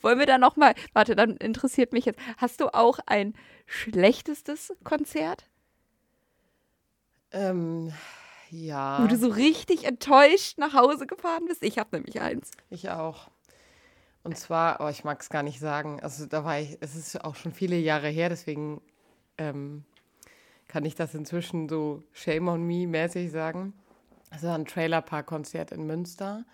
Wollen 0.03 0.19
wir 0.19 0.27
da 0.27 0.39
noch 0.39 0.57
mal, 0.57 0.75
warte, 0.93 1.17
dann 1.17 1.37
interessiert 1.37 1.93
mich 1.93 2.05
jetzt, 2.05 2.21
hast 2.37 2.61
du 2.61 2.73
auch 2.75 2.99
ein 3.07 3.35
schlechtestes 3.67 4.73
Konzert, 4.85 5.49
Ähm, 7.31 7.93
ja. 8.51 9.03
wo 9.03 9.07
du 9.07 9.17
so 9.17 9.29
richtig 9.29 9.85
enttäuscht 9.85 10.59
nach 10.59 10.75
Hause 10.75 11.07
gefahren 11.07 11.45
bist? 11.47 11.63
Ich 11.63 11.79
habe 11.79 11.97
nämlich 11.97 12.21
eins. 12.21 12.51
Ich 12.71 12.89
auch. 12.91 13.29
Und 14.23 14.37
zwar, 14.37 14.81
oh, 14.81 14.89
ich 14.89 15.05
mag 15.05 15.21
es 15.21 15.29
gar 15.31 15.43
nicht 15.43 15.61
sagen. 15.61 16.01
Also 16.03 16.27
da 16.27 16.45
war 16.45 16.59
ich, 16.61 16.77
es 16.81 16.95
ist 16.97 17.25
auch 17.25 17.35
schon 17.35 17.53
viele 17.53 17.77
Jahre 17.77 18.09
her, 18.09 18.29
deswegen 18.29 18.81
ähm, 19.39 19.85
kann 20.67 20.85
ich 20.85 20.95
das 20.95 21.15
inzwischen 21.15 21.69
so 21.69 22.03
Shame 22.13 22.49
on 22.49 22.63
Me 22.67 22.87
mäßig 22.87 23.31
sagen. 23.31 23.73
Es 24.31 24.43
war 24.43 24.55
ein 24.55 24.67
Trailerpark-Konzert 24.67 25.73
in 25.73 25.87
Münster 25.87 26.45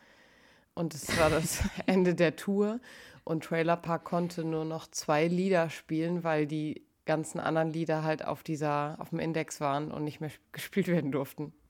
und 0.75 0.95
es 0.95 1.17
war 1.19 1.31
das 1.31 1.63
Ende 1.87 2.15
der 2.15 2.37
Tour 2.37 2.81
und 3.25 3.45
Trailerpark 3.45 4.05
konnte 4.05 4.45
nur 4.45 4.65
noch 4.65 4.87
zwei 4.91 5.27
Lieder 5.29 5.71
spielen, 5.71 6.25
weil 6.25 6.47
die 6.47 6.83
ganzen 7.07 7.39
anderen 7.41 7.73
Lieder 7.73 8.03
halt 8.03 8.25
auf 8.25 8.43
dieser, 8.43 8.97
auf 8.99 9.11
dem 9.11 9.19
Index 9.19 9.61
waren 9.61 9.91
und 9.93 10.05
nicht 10.05 10.21
mehr 10.21 10.31
sp- 10.33 10.41
gespielt 10.53 10.89
werden 10.89 11.13
durften. 11.13 11.53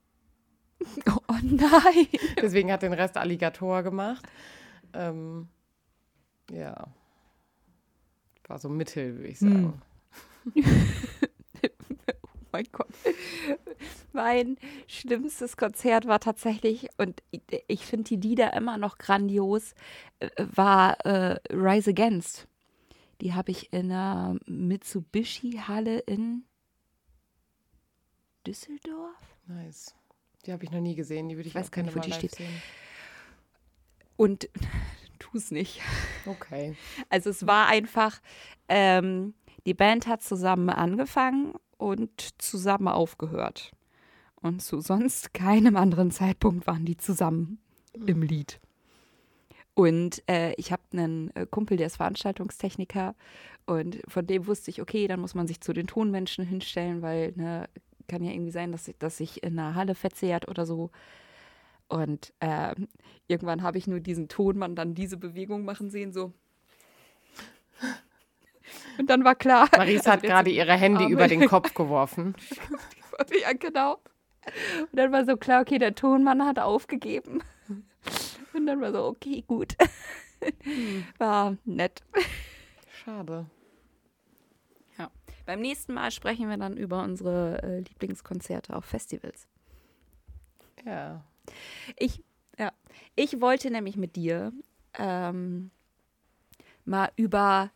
Oh, 1.09 1.33
nein. 1.41 2.07
Deswegen 2.41 2.71
hat 2.71 2.81
den 2.83 2.91
Rest 2.93 3.15
Alligator 3.17 3.81
gemacht. 3.81 4.25
Ähm, 4.93 5.47
ja. 6.51 6.87
War 8.47 8.59
so 8.59 8.67
mittel, 8.69 9.15
würde 9.15 9.27
ich 9.29 9.39
sagen. 9.39 9.81
Oh 10.55 10.61
mein 12.55 12.67
Gott. 12.71 12.87
Mein 14.13 14.57
schlimmstes 14.87 15.57
Konzert 15.57 16.07
war 16.07 16.21
tatsächlich, 16.21 16.87
und 16.97 17.21
ich, 17.31 17.41
ich 17.67 17.85
finde 17.85 18.05
die 18.05 18.15
Lieder 18.15 18.53
immer 18.53 18.77
noch 18.77 18.97
grandios, 18.97 19.73
äh, 20.19 20.29
war 20.37 21.05
äh, 21.05 21.37
Rise 21.51 21.89
Against. 21.89 22.47
Die 23.19 23.33
habe 23.33 23.51
ich 23.51 23.73
in 23.73 23.91
einer 23.91 24.37
Mitsubishi-Halle 24.45 25.99
in 25.99 26.45
Düsseldorf. 28.47 29.35
Nice. 29.47 29.95
Die 30.45 30.53
habe 30.53 30.63
ich 30.63 30.71
noch 30.71 30.81
nie 30.81 30.95
gesehen. 30.95 31.27
Die 31.27 31.35
würde 31.35 31.47
ich, 31.49 31.55
Ich 31.55 31.59
weiß 31.59 31.67
auch 31.67 31.71
gar 31.71 31.83
nicht, 31.83 31.95
wo 31.95 31.99
die 31.99 32.13
steht. 32.13 32.35
sehen. 32.35 32.61
Und 34.15 34.49
tu 35.19 35.37
es 35.37 35.51
nicht. 35.51 35.81
Okay. 36.25 36.77
Also 37.09 37.29
es 37.29 37.45
war 37.45 37.67
einfach, 37.67 38.21
ähm, 38.69 39.33
die 39.65 39.73
Band 39.73 40.07
hat 40.07 40.23
zusammen 40.23 40.69
angefangen 40.69 41.53
und 41.77 42.41
zusammen 42.41 42.87
aufgehört. 42.87 43.71
Und 44.35 44.61
zu 44.61 44.79
sonst 44.81 45.33
keinem 45.33 45.75
anderen 45.75 46.11
Zeitpunkt 46.11 46.67
waren 46.67 46.85
die 46.85 46.97
zusammen 46.97 47.59
im 48.05 48.21
Lied. 48.21 48.59
Und 49.73 50.23
äh, 50.29 50.53
ich 50.53 50.71
habe 50.71 50.83
einen 50.93 51.35
äh, 51.35 51.45
Kumpel, 51.45 51.75
der 51.75 51.87
ist 51.87 51.97
Veranstaltungstechniker 51.97 53.13
und 53.65 54.01
von 54.07 54.25
dem 54.25 54.47
wusste 54.47 54.71
ich, 54.71 54.81
okay, 54.81 55.07
dann 55.07 55.19
muss 55.19 55.35
man 55.35 55.47
sich 55.47 55.59
zu 55.59 55.73
den 55.73 55.85
Tonmenschen 55.85 56.45
hinstellen, 56.45 57.01
weil 57.01 57.33
ne, 57.35 57.67
kann 58.07 58.23
ja 58.23 58.31
irgendwie 58.31 58.51
sein, 58.51 58.71
dass, 58.71 58.89
dass 58.99 59.17
sich 59.17 59.43
in 59.43 59.59
einer 59.59 59.75
Halle 59.75 59.95
verzehrt 59.95 60.47
oder 60.47 60.65
so. 60.65 60.91
Und 61.87 62.33
ähm, 62.41 62.87
irgendwann 63.27 63.63
habe 63.63 63.77
ich 63.77 63.85
nur 63.85 63.99
diesen 63.99 64.27
Tonmann 64.27 64.75
dann 64.75 64.95
diese 64.95 65.17
Bewegung 65.17 65.65
machen 65.65 65.89
sehen, 65.89 66.13
so. 66.13 66.33
Und 68.97 69.09
dann 69.09 69.23
war 69.23 69.35
klar. 69.35 69.67
Marisa 69.75 70.11
hat 70.11 70.19
Also 70.23 70.27
gerade 70.27 70.49
ihre 70.49 70.73
Hände 70.73 71.01
Arme. 71.01 71.11
über 71.13 71.27
den 71.27 71.47
Kopf 71.47 71.73
geworfen. 71.73 72.35
Ja, 73.41 73.53
genau. 73.53 74.01
Und 74.91 74.99
dann 74.99 75.09
war 75.13 75.23
so 75.23 75.37
klar, 75.37 75.61
okay, 75.61 75.77
der 75.79 75.95
Tonmann 75.95 76.45
hat 76.45 76.59
aufgegeben. 76.59 77.41
Und 78.53 78.67
dann 78.67 78.81
war 78.81 78.91
so, 78.91 79.05
okay, 79.05 79.41
gut. 79.47 79.77
War 81.17 81.55
nett. 81.63 82.03
Schade. 82.91 83.45
Ja. 84.97 85.09
Beim 85.45 85.61
nächsten 85.61 85.93
Mal 85.93 86.11
sprechen 86.11 86.49
wir 86.49 86.57
dann 86.57 86.75
über 86.75 87.03
unsere 87.03 87.63
äh, 87.63 87.79
Lieblingskonzerte 87.79 88.75
auf 88.75 88.83
Festivals. 88.83 89.47
Ja. 90.85 91.23
Ich, 91.95 92.21
ja, 92.59 92.73
ich 93.15 93.39
wollte 93.39 93.71
nämlich 93.71 93.95
mit 93.95 94.17
dir 94.17 94.51
ähm, 94.99 95.71
mal 96.83 97.11
über 97.15 97.71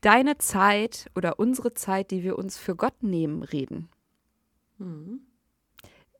deine 0.00 0.38
Zeit 0.38 1.10
oder 1.14 1.38
unsere 1.38 1.74
Zeit, 1.74 2.10
die 2.10 2.22
wir 2.22 2.38
uns 2.38 2.58
für 2.58 2.76
Gott 2.76 3.02
nehmen, 3.02 3.42
reden. 3.42 3.88
Mhm. 4.78 5.20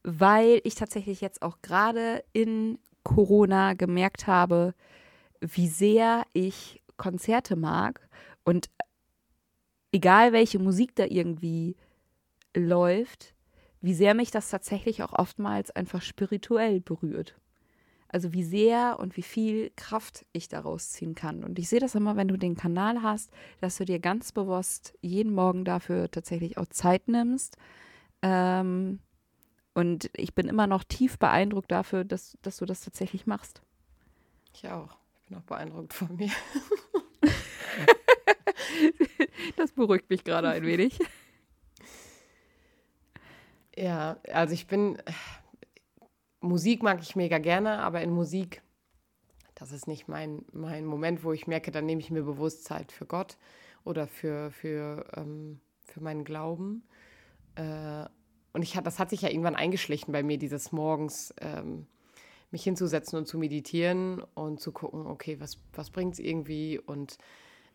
Weil 0.03 0.61
ich 0.65 0.75
tatsächlich 0.75 1.21
jetzt 1.21 1.43
auch 1.43 1.63
gerade 1.63 2.25
in 2.33 2.79
Corona 3.03 3.75
gemerkt 3.75 4.27
habe, 4.27 4.75
wie 5.41 5.69
sehr 5.69 6.25
ich 6.33 6.83
Konzerte 6.97 7.57
mag 7.57 8.09
und 8.45 8.71
egal 9.93 10.33
welche 10.33 10.59
Musik 10.59 10.95
da 10.95 11.05
irgendwie 11.05 11.77
läuft, 12.55 13.35
wie 13.81 13.95
sehr 13.95 14.15
mich 14.15 14.31
das 14.31 14.51
tatsächlich 14.51 15.03
auch 15.03 15.13
oftmals 15.13 15.71
einfach 15.71 16.03
spirituell 16.03 16.81
berührt. 16.81 17.35
Also 18.13 18.33
wie 18.33 18.45
sehr 18.45 18.99
und 18.99 19.17
wie 19.17 19.23
viel 19.23 19.71
Kraft 19.75 20.27
ich 20.33 20.49
daraus 20.49 20.91
ziehen 20.91 21.15
kann. 21.15 21.43
Und 21.45 21.59
ich 21.59 21.69
sehe 21.69 21.81
das 21.81 21.95
immer, 21.95 22.15
wenn 22.17 22.29
du 22.29 22.37
den 22.37 22.57
Kanal 22.57 23.03
hast, 23.03 23.31
dass 23.61 23.79
du 23.79 23.85
dir 23.85 23.99
ganz 23.99 24.33
bewusst 24.33 24.95
jeden 25.01 25.35
Morgen 25.35 25.65
dafür 25.65 26.11
tatsächlich 26.11 26.59
auch 26.59 26.67
Zeit 26.67 27.09
nimmst. 27.09 27.57
Ähm, 28.21 29.01
und 29.75 30.11
ich 30.15 30.35
bin 30.35 30.47
immer 30.49 30.67
noch 30.67 30.85
tief 30.85 31.19
beeindruckt 31.19 31.73
dafür, 31.73 32.05
dass, 32.05 32.37
dass 32.43 32.59
du 32.59 32.67
das 32.67 32.83
tatsächlich 32.83 33.27
machst. 33.27 33.63
Ich 34.55 34.69
auch. 34.69 34.99
Ich 35.23 35.29
bin 35.29 35.39
auch 35.39 35.43
beeindruckt 35.43 35.95
von 35.95 36.15
mir. 36.17 36.31
Das 39.57 39.73
beruhigt 39.73 40.11
mich 40.11 40.25
gerade 40.25 40.49
ein 40.49 40.65
wenig. 40.65 40.99
Ja, 43.77 44.17
also 44.33 44.55
ich 44.55 44.67
bin. 44.67 44.99
Musik 46.43 46.83
mag 46.83 47.01
ich 47.01 47.17
mega 47.17 47.39
gerne, 47.39 47.79
aber 47.79 48.03
in 48.03 48.11
Musik, 48.11 48.63
das 49.55 49.73
ist 49.73 49.87
nicht 49.87 50.09
mein, 50.09 50.45
mein 50.53 50.85
Moment, 50.85 51.25
wo 51.25 51.33
ich 51.33 51.47
merke, 51.47 51.71
dann 51.71 51.87
nehme 51.87 52.01
ich 52.01 52.11
mir 52.11 52.23
bewusst 52.23 52.65
Zeit 52.65 52.93
für 52.93 53.07
Gott 53.07 53.37
oder 53.85 54.07
für, 54.07 54.51
für, 54.51 55.07
ähm, 55.17 55.61
für 55.85 56.03
meinen 56.03 56.25
Glauben. 56.25 56.83
Äh, 57.55 58.07
und 58.53 58.63
ich, 58.63 58.73
das 58.73 58.99
hat 58.99 59.11
sich 59.11 59.23
ja 59.23 59.31
irgendwann 59.31 59.55
eingeschlichen 59.55 60.13
bei 60.13 60.23
mir, 60.23 60.37
dieses 60.37 60.73
morgens 60.73 61.33
ähm, 61.41 61.87
mich 62.51 62.65
hinzusetzen 62.65 63.19
und 63.19 63.27
zu 63.27 63.39
meditieren 63.39 64.23
und 64.35 64.61
zu 64.61 64.73
gucken, 64.73 65.07
okay, 65.07 65.41
was, 65.41 65.59
was 65.73 65.91
bringt 65.91 66.15
es 66.15 66.19
irgendwie 66.21 66.79
und 66.79 67.19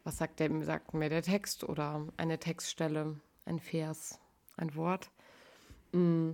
was 0.03 0.17
sagt, 0.17 0.39
der, 0.39 0.63
sagt 0.63 0.93
mir 0.93 1.09
der 1.09 1.23
Text 1.23 1.63
oder 1.63 2.07
eine 2.17 2.37
Textstelle, 2.37 3.19
ein 3.45 3.59
Vers, 3.59 4.19
ein 4.55 4.75
Wort. 4.75 5.09
Mm. 5.93 6.31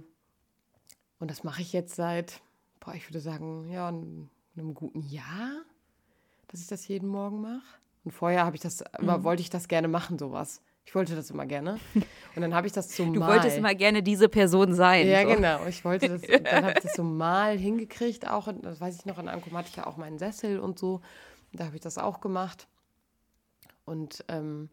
Und 1.24 1.32
das 1.32 1.46
mache 1.46 1.62
ich 1.62 1.72
jetzt 1.72 1.96
seit, 1.96 2.42
boah, 2.82 2.94
ich 2.96 3.10
würde 3.10 3.22
sagen, 3.22 3.70
ja, 3.70 3.88
einem 3.88 4.74
guten 4.74 5.00
Jahr, 5.00 5.62
dass 6.50 6.60
ich 6.60 6.68
das 6.68 6.86
jeden 6.90 7.08
Morgen 7.08 7.40
mache. 7.40 7.64
Und 8.04 8.12
vorher 8.12 8.44
habe 8.44 8.58
ich 8.58 8.62
das, 8.62 8.84
immer 9.00 9.24
wollte 9.24 9.42
ich 9.42 9.50
das 9.50 9.70
gerne 9.70 9.88
machen, 9.88 10.20
sowas. 10.20 10.62
Ich 10.84 10.94
wollte 10.94 11.16
das 11.16 11.32
immer 11.32 11.46
gerne. 11.46 11.80
Und 12.36 12.42
dann 12.42 12.54
habe 12.54 12.68
ich 12.68 12.74
das 12.74 12.94
so 12.94 13.06
Du 13.14 13.22
mal. 13.22 13.30
wolltest 13.30 13.58
immer 13.58 13.74
gerne 13.74 14.04
diese 14.04 14.28
Person 14.28 14.74
sein. 14.74 15.08
Ja, 15.08 15.22
so. 15.22 15.34
genau. 15.34 15.66
Ich 15.66 15.86
wollte 15.86 16.10
das, 16.10 16.24
dann 16.24 16.66
habe 16.66 16.74
ich 16.76 16.84
das 16.84 16.94
so 16.98 17.04
mal 17.06 17.58
hingekriegt, 17.58 18.30
auch, 18.30 18.50
in, 18.50 18.62
das 18.62 18.82
weiß 18.82 18.94
ich 18.98 19.06
noch, 19.06 19.18
in 19.18 19.30
Ankom 19.30 19.56
hatte 19.56 19.70
ich 19.70 19.78
ja 19.78 19.88
auch 19.88 19.96
meinen 19.96 20.20
Sessel 20.20 20.60
und 20.60 20.78
so. 20.78 20.96
Und 21.54 21.62
da 21.62 21.68
habe 21.68 21.76
ich 21.78 21.82
das 21.82 21.98
auch 21.98 22.20
gemacht. 22.20 22.68
Und 23.86 24.26
ähm, 24.28 24.70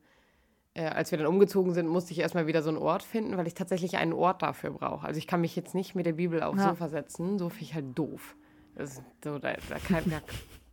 äh, 0.74 0.84
als 0.84 1.10
wir 1.10 1.18
dann 1.18 1.26
umgezogen 1.26 1.74
sind, 1.74 1.88
musste 1.88 2.12
ich 2.12 2.20
erstmal 2.20 2.46
wieder 2.46 2.62
so 2.62 2.68
einen 2.68 2.78
Ort 2.78 3.02
finden, 3.02 3.36
weil 3.36 3.46
ich 3.46 3.54
tatsächlich 3.54 3.96
einen 3.96 4.12
Ort 4.12 4.42
dafür 4.42 4.70
brauche. 4.70 5.06
Also 5.06 5.18
ich 5.18 5.26
kann 5.26 5.40
mich 5.40 5.56
jetzt 5.56 5.74
nicht 5.74 5.94
mit 5.94 6.06
der 6.06 6.12
Bibel 6.12 6.42
aufs 6.42 6.60
Ja. 6.60 6.70
Sofa 6.70 6.88
setzen, 6.88 7.38
so 7.38 7.48
finde 7.48 7.64
ich 7.64 7.74
halt 7.74 7.98
doof. 7.98 8.36
Das 8.76 8.92
ist, 8.92 9.02
so, 9.24 9.38
da, 9.38 9.54
da, 9.68 9.78
kann, 9.78 10.04
da 10.08 10.20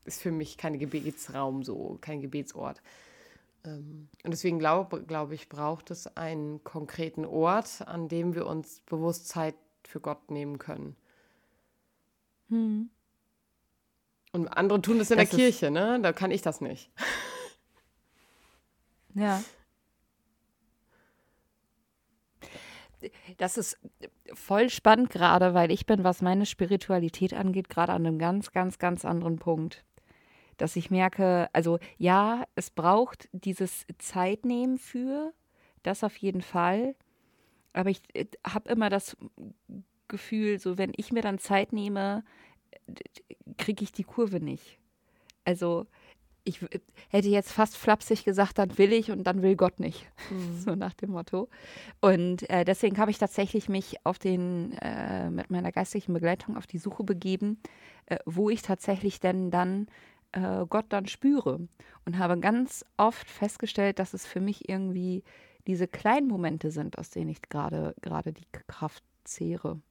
ist 0.06 0.22
für 0.22 0.32
mich 0.32 0.58
kein 0.58 0.78
Gebetsraum 0.78 1.64
so, 1.64 1.98
kein 2.00 2.22
Gebetsort. 2.22 2.82
Ähm, 3.66 4.10
und 4.24 4.32
deswegen 4.32 4.60
glaube 4.60 5.04
glaub 5.04 5.32
ich, 5.32 5.50
braucht 5.50 5.92
es 5.92 6.08
einen 6.16 6.64
konkreten 6.64 7.26
Ort, 7.26 7.88
an 7.88 8.08
dem 8.08 8.36
wir 8.36 8.46
uns 8.46 8.82
bewusst 8.82 9.28
Zeit 9.28 9.56
für 9.84 10.00
Gott 10.00 10.30
nehmen 10.30 10.60
können. 10.60 10.96
Hm. 12.50 12.90
Und 14.32 14.48
andere 14.50 14.82
tun 14.82 15.00
das 15.00 15.10
in 15.10 15.18
Das 15.18 15.30
der 15.30 15.40
Kirche, 15.40 15.72
ne? 15.72 16.00
Da 16.02 16.14
kann 16.14 16.32
ich 16.32 16.42
das 16.42 16.62
nicht. 16.62 16.92
Ja. 19.16 19.42
Das 23.38 23.58
ist 23.58 23.78
voll 24.34 24.70
spannend 24.70 25.10
gerade, 25.10 25.54
weil 25.54 25.72
ich 25.72 25.86
bin, 25.86 26.04
was 26.04 26.22
meine 26.22 26.46
Spiritualität 26.46 27.34
angeht, 27.34 27.70
gerade 27.70 27.94
an 27.94 28.06
einem 28.06 28.20
ganz, 28.20 28.52
ganz, 28.52 28.80
ganz 28.80 29.06
anderen 29.06 29.38
Punkt. 29.38 29.84
Dass 30.58 30.76
ich 30.76 30.90
merke, 30.90 31.50
also 31.54 31.80
ja, 31.98 32.46
es 32.56 32.72
braucht 32.72 33.30
dieses 33.32 33.86
Zeitnehmen 34.00 34.78
für, 34.78 35.34
das 35.84 36.04
auf 36.04 36.18
jeden 36.18 36.42
Fall. 36.42 36.96
Aber 37.74 37.90
ich 37.90 38.02
habe 38.46 38.70
immer 38.70 38.90
das 38.90 39.16
Gefühl, 40.08 40.60
so 40.60 40.78
wenn 40.78 40.94
ich 40.96 41.12
mir 41.12 41.22
dann 41.22 41.38
Zeit 41.38 41.74
nehme, 41.74 42.24
kriege 43.58 43.84
ich 43.84 43.92
die 43.92 44.04
Kurve 44.04 44.40
nicht. 44.40 44.80
Also 45.46 45.86
ich 46.48 46.66
hätte 47.10 47.28
jetzt 47.28 47.52
fast 47.52 47.78
flapsig 47.78 48.24
gesagt, 48.24 48.58
dann 48.58 48.78
will 48.78 48.94
ich 48.94 49.12
und 49.12 49.24
dann 49.26 49.42
will 49.42 49.56
Gott 49.56 49.80
nicht. 49.80 50.08
So 50.58 50.76
nach 50.76 50.94
dem 50.94 51.12
Motto. 51.12 51.50
Und 52.02 52.50
äh, 52.50 52.66
deswegen 52.66 52.98
habe 52.98 53.12
ich 53.12 53.18
tatsächlich 53.18 53.70
mich 53.70 54.06
auf 54.06 54.20
den, 54.20 54.74
äh, 54.82 55.30
mit 55.30 55.50
meiner 55.50 55.72
geistlichen 55.72 56.14
Begleitung 56.14 56.58
auf 56.58 56.68
die 56.68 56.78
Suche 56.78 57.04
begeben, 57.04 57.60
äh, 58.08 58.18
wo 58.26 58.50
ich 58.50 58.62
tatsächlich 58.62 59.20
denn 59.20 59.52
dann 59.52 59.88
äh, 60.32 60.66
Gott 60.68 60.86
dann 60.90 61.08
spüre. 61.08 61.68
Und 62.06 62.18
habe 62.18 62.40
ganz 62.40 62.86
oft 62.98 63.30
festgestellt, 63.30 64.00
dass 64.00 64.14
es 64.14 64.26
für 64.26 64.42
mich 64.42 64.70
irgendwie 64.70 65.24
diese 65.68 65.88
kleinen 65.88 66.28
Momente 66.28 66.72
sind, 66.72 66.98
aus 66.98 67.10
denen 67.10 67.30
ich 67.30 67.42
gerade 67.42 67.94
gerade 68.02 68.32
die 68.34 68.48
Kraft 68.68 69.04
zehre. 69.26 69.82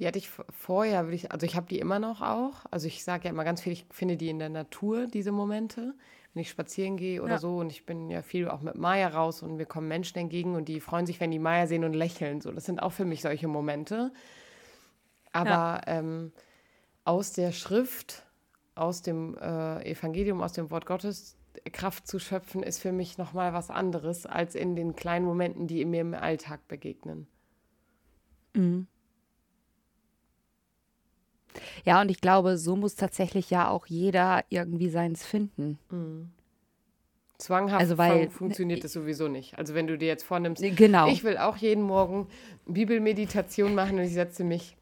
Die 0.00 0.06
hatte 0.06 0.18
ich 0.18 0.30
vorher, 0.30 1.04
würde 1.04 1.14
ich, 1.14 1.30
also 1.30 1.44
ich 1.44 1.56
habe 1.56 1.66
die 1.66 1.78
immer 1.78 1.98
noch 1.98 2.22
auch. 2.22 2.64
Also 2.70 2.86
ich 2.86 3.04
sage 3.04 3.24
ja 3.24 3.30
immer 3.30 3.44
ganz 3.44 3.60
viel, 3.60 3.72
ich 3.72 3.86
finde 3.90 4.16
die 4.16 4.30
in 4.30 4.38
der 4.38 4.48
Natur, 4.48 5.06
diese 5.06 5.30
Momente. 5.30 5.94
Wenn 6.32 6.40
ich 6.42 6.48
spazieren 6.50 6.96
gehe 6.96 7.22
oder 7.22 7.32
Ja. 7.32 7.38
so 7.38 7.58
und 7.58 7.70
ich 7.70 7.84
bin 7.84 8.08
ja 8.08 8.22
viel 8.22 8.48
auch 8.48 8.60
mit 8.62 8.76
Maya 8.76 9.08
raus 9.08 9.42
und 9.42 9.56
mir 9.56 9.66
kommen 9.66 9.88
Menschen 9.88 10.18
entgegen 10.18 10.54
und 10.54 10.68
die 10.68 10.80
freuen 10.80 11.04
sich, 11.04 11.20
wenn 11.20 11.30
die 11.30 11.38
Maya 11.38 11.66
sehen 11.66 11.84
und 11.84 11.92
lächeln. 11.92 12.40
So, 12.40 12.50
das 12.52 12.64
sind 12.64 12.80
auch 12.82 12.92
für 12.92 13.04
mich 13.04 13.20
solche 13.20 13.48
Momente. 13.48 14.12
Aber 15.32 15.82
ähm, 15.86 16.32
aus 17.04 17.32
der 17.32 17.52
Schrift, 17.52 18.24
aus 18.74 19.02
dem 19.02 19.36
äh, 19.38 19.82
Evangelium, 19.90 20.40
aus 20.40 20.52
dem 20.52 20.70
Wort 20.70 20.86
Gottes 20.86 21.36
Kraft 21.72 22.06
zu 22.06 22.18
schöpfen, 22.18 22.62
ist 22.62 22.78
für 22.80 22.92
mich 22.92 23.18
nochmal 23.18 23.52
was 23.52 23.68
anderes 23.70 24.24
als 24.24 24.54
in 24.54 24.76
den 24.76 24.94
kleinen 24.96 25.26
Momenten, 25.26 25.66
die 25.66 25.84
mir 25.84 26.00
im 26.00 26.14
Alltag 26.14 26.66
begegnen. 26.68 27.26
Ja, 31.84 32.00
und 32.00 32.10
ich 32.10 32.20
glaube, 32.20 32.56
so 32.58 32.76
muss 32.76 32.94
tatsächlich 32.96 33.50
ja 33.50 33.68
auch 33.68 33.86
jeder 33.86 34.44
irgendwie 34.50 34.88
seins 34.88 35.24
finden. 35.26 35.78
Zwanghaft 37.38 37.80
Also, 37.80 37.96
weil- 37.96 38.24
fun- 38.24 38.30
funktioniert 38.30 38.84
das 38.84 38.92
sowieso 38.92 39.28
nicht. 39.28 39.58
Also 39.58 39.74
wenn 39.74 39.86
du 39.86 39.96
dir 39.96 40.08
jetzt 40.08 40.24
vornimmst, 40.24 40.62
Genau. 40.76 41.08
ich 41.08 41.24
will 41.24 41.38
auch 41.38 41.56
jeden 41.56 41.82
Morgen 41.82 42.26
Bibelmeditation 42.66 43.74
machen 43.74 43.98
und 43.98 44.04
ich 44.04 44.12
setze 44.12 44.44
mich, 44.44 44.76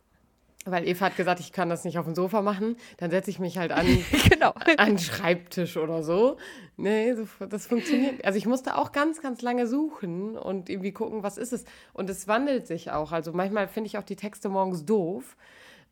weil 0.65 0.87
Eva 0.87 1.07
hat 1.07 1.17
gesagt, 1.17 1.39
ich 1.41 1.53
kann 1.53 1.69
das 1.71 1.85
nicht 1.85 1.99
auf 1.99 2.05
dem 2.05 2.17
Sofa 2.17 2.43
machen, 2.43 2.77
dann 2.97 3.11
setze 3.13 3.31
ich 3.31 3.39
mich 3.39 3.59
halt 3.59 3.71
an, 3.71 3.87
genau. 4.29 4.53
an 4.77 4.89
den 4.89 4.99
Schreibtisch 4.99 5.77
oder 5.77 6.03
so. 6.03 6.37
Nee, 6.77 7.15
das 7.49 7.67
funktioniert. 7.67 8.25
Also 8.25 8.37
ich 8.39 8.47
musste 8.47 8.77
auch 8.77 8.91
ganz, 8.91 9.23
ganz 9.23 9.41
lange 9.41 9.69
suchen 9.69 10.37
und 10.37 10.69
irgendwie 10.69 10.93
gucken, 10.93 11.23
was 11.23 11.39
ist 11.39 11.53
es. 11.53 11.65
Und 11.93 12.11
es 12.11 12.27
wandelt 12.27 12.67
sich 12.67 12.91
auch. 12.91 13.13
Also 13.13 13.33
manchmal 13.33 13.69
finde 13.69 13.87
ich 13.87 13.99
auch 13.99 14.03
die 14.03 14.17
Texte 14.17 14.49
morgens 14.49 14.85
doof 14.85 15.37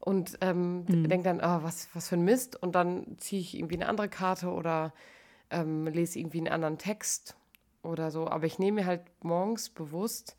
und 0.07 0.38
ähm, 0.40 0.87
denke 0.87 1.25
dann, 1.25 1.40
ah, 1.40 1.64
was, 1.64 1.88
was 1.92 2.09
für 2.09 2.14
ein 2.14 2.23
Mist. 2.23 2.55
Und 2.55 2.77
dann 2.77 3.19
ziehe 3.19 3.40
ich 3.40 3.57
irgendwie 3.59 3.75
eine 3.75 3.88
andere 3.88 4.09
Karte 4.09 4.53
oder 4.53 4.92
ähm, 5.51 5.85
lese 5.88 6.21
irgendwie 6.21 6.38
einen 6.38 6.47
anderen 6.47 6.79
Text 6.79 7.37
oder 7.83 8.12
so. 8.12 8.29
Aber 8.29 8.47
ich 8.47 8.61
nehme 8.61 8.83
mir 8.83 8.87
halt 8.87 9.03
morgens 9.25 9.69
bewusst, 9.69 10.37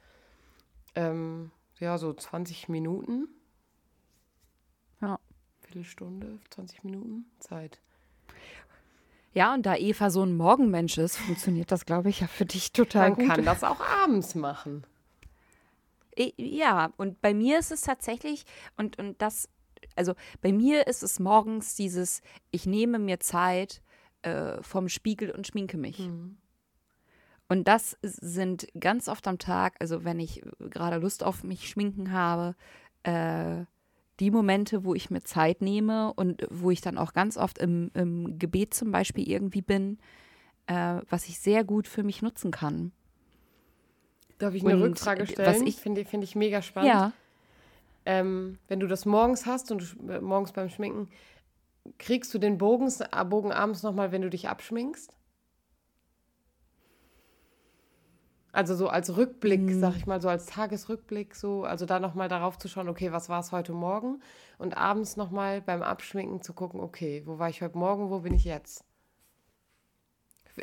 ähm, 0.95 1.51
ja, 1.79 1.97
so 1.97 2.13
20 2.13 2.69
Minuten, 2.69 3.27
Ja. 5.01 5.19
Viertelstunde, 5.63 6.39
20 6.49 6.85
Minuten 6.85 7.25
Zeit. 7.39 7.81
Ja, 9.33 9.53
und 9.53 9.65
da 9.65 9.75
Eva 9.75 10.09
so 10.09 10.23
ein 10.23 10.37
Morgenmensch 10.37 10.97
ist, 10.97 11.17
funktioniert 11.17 11.73
das, 11.73 11.85
glaube 11.85 12.07
ich, 12.07 12.21
ja 12.21 12.27
für 12.27 12.45
dich 12.45 12.71
total 12.71 13.09
Man 13.09 13.19
gut. 13.19 13.27
kann 13.27 13.43
das 13.43 13.65
auch 13.65 13.81
abends 13.81 14.33
machen. 14.33 14.85
Ja, 16.37 16.93
und 16.95 17.21
bei 17.21 17.33
mir 17.33 17.59
ist 17.59 17.71
es 17.73 17.81
tatsächlich, 17.81 18.45
und, 18.77 18.97
und 18.97 19.21
das, 19.21 19.49
also 19.95 20.13
bei 20.41 20.51
mir 20.51 20.87
ist 20.87 21.03
es 21.03 21.19
morgens 21.19 21.75
dieses, 21.75 22.21
ich 22.51 22.65
nehme 22.65 22.99
mir 22.99 23.19
Zeit 23.19 23.81
äh, 24.23 24.61
vom 24.63 24.89
Spiegel 24.89 25.31
und 25.31 25.47
schminke 25.47 25.77
mich. 25.77 25.99
Und 27.49 27.67
das 27.67 27.97
sind 28.01 28.67
ganz 28.79 29.07
oft 29.07 29.27
am 29.27 29.37
Tag, 29.39 29.75
also 29.79 30.03
wenn 30.03 30.19
ich 30.19 30.41
gerade 30.59 30.97
Lust 30.97 31.23
auf 31.23 31.43
mich 31.43 31.69
schminken 31.69 32.11
habe, 32.11 32.55
äh, 33.03 33.63
die 34.19 34.31
Momente, 34.31 34.83
wo 34.83 34.95
ich 34.95 35.09
mir 35.11 35.21
Zeit 35.21 35.61
nehme 35.61 36.11
und 36.13 36.45
wo 36.49 36.71
ich 36.71 36.81
dann 36.81 36.97
auch 36.97 37.13
ganz 37.13 37.37
oft 37.37 37.57
im, 37.59 37.91
im 37.93 38.37
Gebet 38.39 38.73
zum 38.73 38.91
Beispiel 38.91 39.29
irgendwie 39.29 39.61
bin, 39.61 39.99
äh, 40.65 40.99
was 41.09 41.27
ich 41.29 41.39
sehr 41.39 41.63
gut 41.63 41.87
für 41.87 42.03
mich 42.03 42.21
nutzen 42.21 42.51
kann. 42.51 42.91
Darf 44.39 44.53
ich 44.53 44.63
eine 44.65 44.75
Und, 44.75 44.81
Rückfrage 44.83 45.23
äh, 45.23 45.27
stellen? 45.27 45.47
was 45.47 45.61
ich- 45.61 45.77
finde 45.77 46.03
find 46.03 46.23
ich 46.23 46.35
mega 46.35 46.61
spannend. 46.61 46.89
Ja. 46.89 47.13
Ähm, 48.09 48.57
wenn 48.69 48.79
du 48.79 48.87
das 48.87 49.05
morgens 49.05 49.45
hast 49.45 49.69
und 49.69 49.81
du 49.99 50.07
äh, 50.13 50.21
morgens 50.21 50.53
beim 50.53 50.69
Schminken, 50.69 51.09
kriegst 51.99 52.33
du 52.33 52.37
den 52.39 52.57
Bogen, 52.57 52.89
äh, 53.11 53.25
Bogen 53.25 53.51
abends 53.51 53.83
nochmal, 53.83 54.13
wenn 54.13 54.21
du 54.21 54.29
dich 54.29 54.47
abschminkst? 54.47 55.17
Also 58.53 58.75
so 58.75 58.87
als 58.87 59.17
Rückblick, 59.17 59.69
Hm. 59.69 59.79
sag 59.81 59.97
ich 59.97 60.05
mal, 60.07 60.21
so 60.21 60.29
als 60.29 60.45
Tagesrückblick, 60.45 61.35
so, 61.35 61.65
also 61.65 61.85
da 61.85 61.99
nochmal 61.99 62.29
darauf 62.29 62.57
zu 62.57 62.69
schauen, 62.69 62.87
okay, 62.87 63.11
was 63.11 63.27
war 63.27 63.41
es 63.41 63.51
heute 63.51 63.73
Morgen? 63.73 64.21
Und 64.57 64.77
abends 64.77 65.17
nochmal 65.17 65.61
beim 65.61 65.83
Abschminken 65.83 66.41
zu 66.41 66.53
gucken, 66.53 66.79
okay, 66.79 67.23
wo 67.25 67.39
war 67.39 67.49
ich 67.49 67.61
heute 67.61 67.77
Morgen, 67.77 68.09
wo 68.09 68.21
bin 68.21 68.33
ich 68.33 68.45
jetzt? 68.45 68.85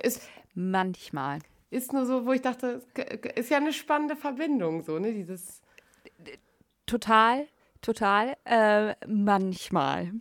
Ist, 0.03 0.23
Manchmal. 0.55 1.41
ist 1.69 1.93
nur 1.93 2.07
so, 2.07 2.25
wo 2.25 2.33
ich 2.33 2.41
dachte, 2.41 2.83
ist 3.37 3.51
ja 3.51 3.59
eine 3.59 3.75
spannende 3.75 4.17
Verbindung, 4.17 4.83
so, 4.83 4.99
ne? 4.99 5.13
Dieses. 5.13 5.61
Total, 6.87 7.47
total. 7.81 8.37
Äh, 8.45 8.95
manchmal. 9.07 10.13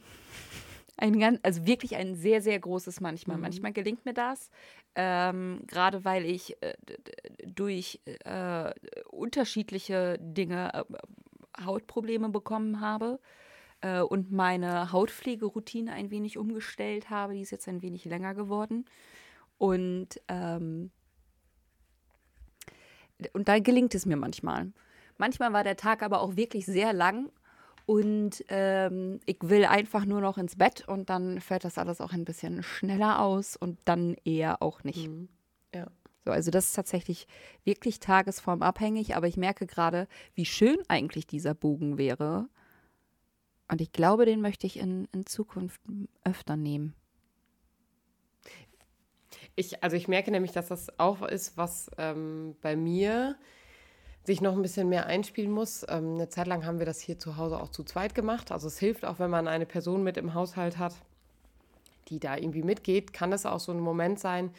Ein 0.97 1.19
ganz, 1.19 1.39
also 1.43 1.65
wirklich 1.65 1.95
ein 1.95 2.15
sehr, 2.15 2.41
sehr 2.41 2.59
großes 2.59 3.01
Manchmal. 3.01 3.37
Manchmal 3.37 3.73
gelingt 3.73 4.05
mir 4.05 4.13
das, 4.13 4.49
ähm, 4.95 5.61
gerade 5.67 6.05
weil 6.05 6.23
ich 6.25 6.55
äh, 6.61 6.73
durch 7.45 7.99
äh, 8.05 8.71
unterschiedliche 9.09 10.17
Dinge 10.19 10.71
äh, 10.73 11.63
Hautprobleme 11.65 12.29
bekommen 12.29 12.79
habe 12.79 13.19
äh, 13.81 14.01
und 14.01 14.31
meine 14.31 14.91
Hautpflegeroutine 14.91 15.91
ein 15.91 16.11
wenig 16.11 16.37
umgestellt 16.37 17.09
habe. 17.09 17.33
Die 17.33 17.41
ist 17.41 17.51
jetzt 17.51 17.67
ein 17.67 17.81
wenig 17.81 18.05
länger 18.05 18.33
geworden. 18.33 18.85
Und, 19.57 20.21
ähm, 20.27 20.91
und 23.33 23.47
da 23.47 23.59
gelingt 23.59 23.95
es 23.95 24.05
mir 24.05 24.17
manchmal. 24.17 24.71
Manchmal 25.17 25.53
war 25.53 25.63
der 25.63 25.77
Tag 25.77 26.03
aber 26.03 26.21
auch 26.21 26.35
wirklich 26.35 26.65
sehr 26.65 26.93
lang 26.93 27.31
und 27.85 28.43
ähm, 28.47 29.19
ich 29.25 29.37
will 29.41 29.65
einfach 29.65 30.05
nur 30.05 30.21
noch 30.21 30.37
ins 30.37 30.55
Bett 30.55 30.87
und 30.87 31.09
dann 31.09 31.41
fällt 31.41 31.65
das 31.65 31.77
alles 31.77 31.99
auch 31.99 32.13
ein 32.13 32.25
bisschen 32.25 32.63
schneller 32.63 33.21
aus 33.21 33.55
und 33.55 33.79
dann 33.85 34.15
eher 34.23 34.61
auch 34.61 34.83
nicht. 34.83 35.09
Ja. 35.73 35.87
So, 36.25 36.31
also 36.31 36.51
das 36.51 36.67
ist 36.67 36.73
tatsächlich 36.73 37.27
wirklich 37.65 37.99
tagesformabhängig, 37.99 39.15
aber 39.15 39.27
ich 39.27 39.35
merke 39.35 39.65
gerade, 39.65 40.07
wie 40.35 40.45
schön 40.45 40.77
eigentlich 40.87 41.27
dieser 41.27 41.53
Bogen 41.53 41.97
wäre. 41.97 42.47
Und 43.69 43.81
ich 43.81 43.91
glaube, 43.91 44.25
den 44.25 44.39
möchte 44.39 44.65
ich 44.65 44.77
in, 44.77 45.07
in 45.11 45.25
Zukunft 45.25 45.81
öfter 46.23 46.55
nehmen. 46.55 46.95
Ich, 49.55 49.83
also 49.83 49.95
ich 49.95 50.07
merke 50.07 50.31
nämlich, 50.31 50.51
dass 50.51 50.67
das 50.67 50.99
auch 50.99 51.21
ist, 51.21 51.57
was 51.57 51.91
ähm, 51.97 52.55
bei 52.61 52.75
mir 52.75 53.35
sich 54.25 54.41
noch 54.41 54.53
ein 54.53 54.61
bisschen 54.61 54.89
mehr 54.89 55.05
einspielen 55.05 55.51
muss. 55.51 55.85
Ähm, 55.89 56.13
eine 56.15 56.29
Zeit 56.29 56.47
lang 56.47 56.65
haben 56.65 56.79
wir 56.79 56.85
das 56.85 57.01
hier 57.01 57.19
zu 57.19 57.37
Hause 57.37 57.59
auch 57.59 57.69
zu 57.69 57.83
zweit 57.83 58.15
gemacht. 58.15 58.51
Also 58.51 58.67
es 58.67 58.79
hilft 58.79 59.05
auch, 59.05 59.19
wenn 59.19 59.29
man 59.29 59.47
eine 59.47 59.65
Person 59.65 60.03
mit 60.03 60.17
im 60.17 60.33
Haushalt 60.33 60.77
hat, 60.77 60.95
die 62.07 62.19
da 62.19 62.37
irgendwie 62.37 62.63
mitgeht, 62.63 63.13
kann 63.13 63.33
es 63.33 63.45
auch 63.45 63.59
so 63.59 63.71
ein 63.71 63.79
Moment 63.79 64.19
sein, 64.19 64.51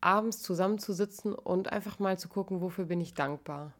abends 0.00 0.40
zusammenzusitzen 0.42 1.34
und 1.34 1.72
einfach 1.72 1.98
mal 1.98 2.18
zu 2.18 2.28
gucken, 2.28 2.60
wofür 2.60 2.86
bin 2.86 3.00
ich 3.00 3.14
dankbar. 3.14 3.72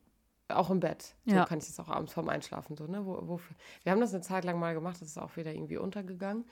Auch 0.48 0.68
im 0.70 0.80
Bett. 0.80 1.14
So 1.26 1.36
Ja. 1.36 1.44
kann 1.46 1.58
ich 1.58 1.66
das 1.66 1.78
auch 1.80 1.88
abends 1.88 2.12
vorm 2.12 2.28
Einschlafen 2.28 2.76
so, 2.76 2.86
ne? 2.86 3.06
Wo, 3.06 3.18
wofür. 3.28 3.56
Wir 3.84 3.92
haben 3.92 4.00
das 4.00 4.12
eine 4.12 4.22
Zeit 4.22 4.44
lang 4.44 4.58
mal 4.58 4.74
gemacht, 4.74 5.00
das 5.00 5.08
ist 5.08 5.18
auch 5.18 5.36
wieder 5.36 5.52
irgendwie 5.54 5.76
untergegangen. 5.78 6.44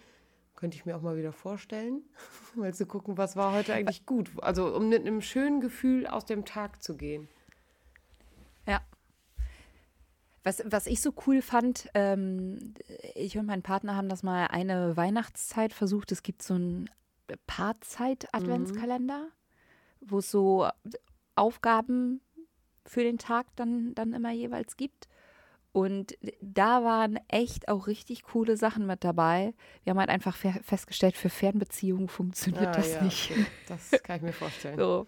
Könnte 0.55 0.77
ich 0.77 0.87
mir 0.87 0.96
auch 0.96 1.03
mal 1.03 1.16
wieder 1.16 1.33
vorstellen, 1.33 2.03
mal 2.55 2.72
zu 2.72 2.87
gucken, 2.87 3.18
was 3.18 3.37
war 3.37 3.53
heute 3.53 3.74
eigentlich 3.74 4.07
gut. 4.07 4.31
Also 4.40 4.74
um 4.74 4.88
mit 4.88 5.01
einem 5.07 5.20
schönen 5.20 5.61
Gefühl 5.61 6.07
aus 6.07 6.24
dem 6.24 6.44
Tag 6.44 6.83
zu 6.83 6.96
gehen. 6.96 7.29
Ja. 8.66 8.81
Was, 10.44 10.62
was 10.64 10.87
ich 10.87 11.01
so 11.03 11.12
cool 11.27 11.42
fand, 11.42 11.88
ähm, 11.94 12.74
ich 13.14 13.37
und 13.38 13.46
mein 13.46 13.62
Partner 13.62 13.96
haben 13.96 14.09
das 14.09 14.22
mal 14.22 14.46
eine 14.46 14.96
Weihnachtszeit 14.96 15.72
versucht. 15.72 16.12
Es 16.12 16.22
gibt 16.22 16.42
so 16.42 16.55
einen 16.55 16.88
Paarzeit-Adventskalender, 17.46 19.29
wo 20.01 20.18
es 20.18 20.31
so 20.31 20.68
Aufgaben 21.35 22.20
für 22.87 23.03
den 23.03 23.18
Tag 23.18 23.46
dann, 23.57 23.94
dann 23.94 24.12
immer 24.12 24.31
jeweils 24.33 24.77
gibt. 24.77 25.09
Und 25.72 26.16
da 26.40 26.83
waren 26.83 27.20
echt 27.29 27.68
auch 27.68 27.87
richtig 27.87 28.22
coole 28.22 28.57
Sachen 28.57 28.87
mit 28.87 29.05
dabei. 29.05 29.55
Wir 29.85 29.90
haben 29.90 29.98
halt 30.01 30.09
einfach 30.09 30.35
fe- 30.35 30.59
festgestellt, 30.62 31.16
für 31.16 31.29
Fernbeziehungen 31.29 32.09
funktioniert 32.09 32.68
Ah, 32.68 32.72
das 32.72 32.94
ja, 32.94 33.03
nicht. 33.03 33.31
okay. 33.31 33.46
Das 33.68 33.90
kann 34.03 34.16
ich 34.16 34.22
mir 34.22 34.33
vorstellen. 34.33 34.79
So. 34.79 35.07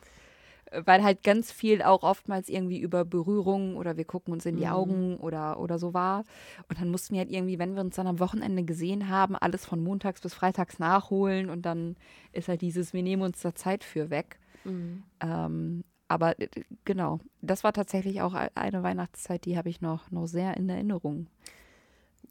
Weil 0.73 1.03
halt 1.03 1.25
ganz 1.25 1.51
viel 1.51 1.83
auch 1.83 2.03
oftmals 2.05 2.49
irgendwie 2.49 2.79
über 2.79 3.05
Berührung 3.05 3.77
oder 3.77 3.97
wir 3.97 4.05
gucken 4.05 4.33
uns 4.33 4.47
in 4.47 4.57
die 4.57 4.67
Mhm. 4.67 4.73
Augen 4.73 5.17
oder, 5.17 5.59
oder 5.59 5.79
so 5.79 5.95
war. 5.95 6.25
Und 6.69 6.81
dann 6.81 6.91
mussten 6.91 7.15
wir 7.15 7.21
halt 7.21 7.31
irgendwie, 7.31 7.59
wenn 7.59 7.75
wir 7.75 7.81
uns 7.81 7.97
dann 7.97 8.07
am 8.07 8.21
Wochenende 8.21 8.63
gesehen 8.63 9.09
haben, 9.09 9.35
alles 9.35 9.67
von 9.67 9.83
montags 9.83 10.21
bis 10.21 10.35
freitags 10.35 10.79
nachholen 10.79 11.51
und 11.51 11.63
dann 11.63 11.97
ist 12.33 12.49
halt 12.49 12.61
dieses, 12.63 12.93
wir 12.93 13.03
nehmen 13.03 13.23
uns 13.23 13.41
da 13.41 13.55
Zeit 13.55 13.83
für 13.83 14.11
weg. 14.11 14.39
Mhm. 14.65 15.03
Ähm, 15.21 15.85
aber 16.09 16.39
äh, 16.41 16.49
genau, 16.85 17.21
das 17.43 17.65
war 17.65 17.73
tatsächlich 17.73 18.21
auch 18.23 18.35
eine 18.35 18.83
Weihnachtszeit, 18.83 19.45
die 19.45 19.57
habe 19.57 19.69
ich 19.69 19.81
noch, 19.81 20.11
noch 20.11 20.27
sehr 20.27 20.57
in 20.57 20.69
Erinnerung. 20.69 21.27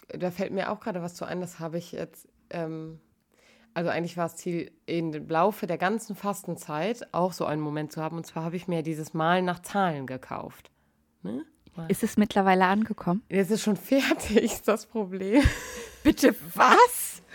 Da 0.10 0.32
fällt 0.32 0.54
mir 0.54 0.72
auch 0.72 0.80
gerade 0.80 1.02
was 1.02 1.16
zu 1.16 1.26
ein, 1.26 1.42
das 1.42 1.60
habe 1.60 1.78
ich 1.78 1.92
jetzt, 1.92 2.28
ähm, 2.50 3.00
also 3.74 3.90
eigentlich 3.90 4.18
war 4.18 4.26
es 4.26 4.36
Ziel, 4.36 4.72
im 4.86 5.28
Laufe 5.30 5.68
der 5.68 5.78
ganzen 5.78 6.16
Fastenzeit 6.16 7.08
auch 7.14 7.34
so 7.34 7.46
einen 7.46 7.62
Moment 7.62 7.92
zu 7.92 8.02
haben. 8.02 8.18
Und 8.18 8.26
zwar 8.26 8.44
habe 8.44 8.56
ich 8.56 8.68
mir 8.68 8.84
dieses 8.84 9.14
Mal 9.14 9.42
nach 9.42 9.62
Zahlen 9.62 10.08
gekauft. 10.08 10.72
Ne? 11.22 11.46
Ist 11.88 12.04
es 12.04 12.18
mittlerweile 12.18 12.66
angekommen? 12.66 13.24
Jetzt 13.30 13.52
ist 13.52 13.64
schon 13.64 13.78
fertig, 13.78 14.44
ist 14.44 14.68
das 14.68 14.86
Problem. 14.86 15.44
Bitte 16.04 16.36
was? 16.56 17.22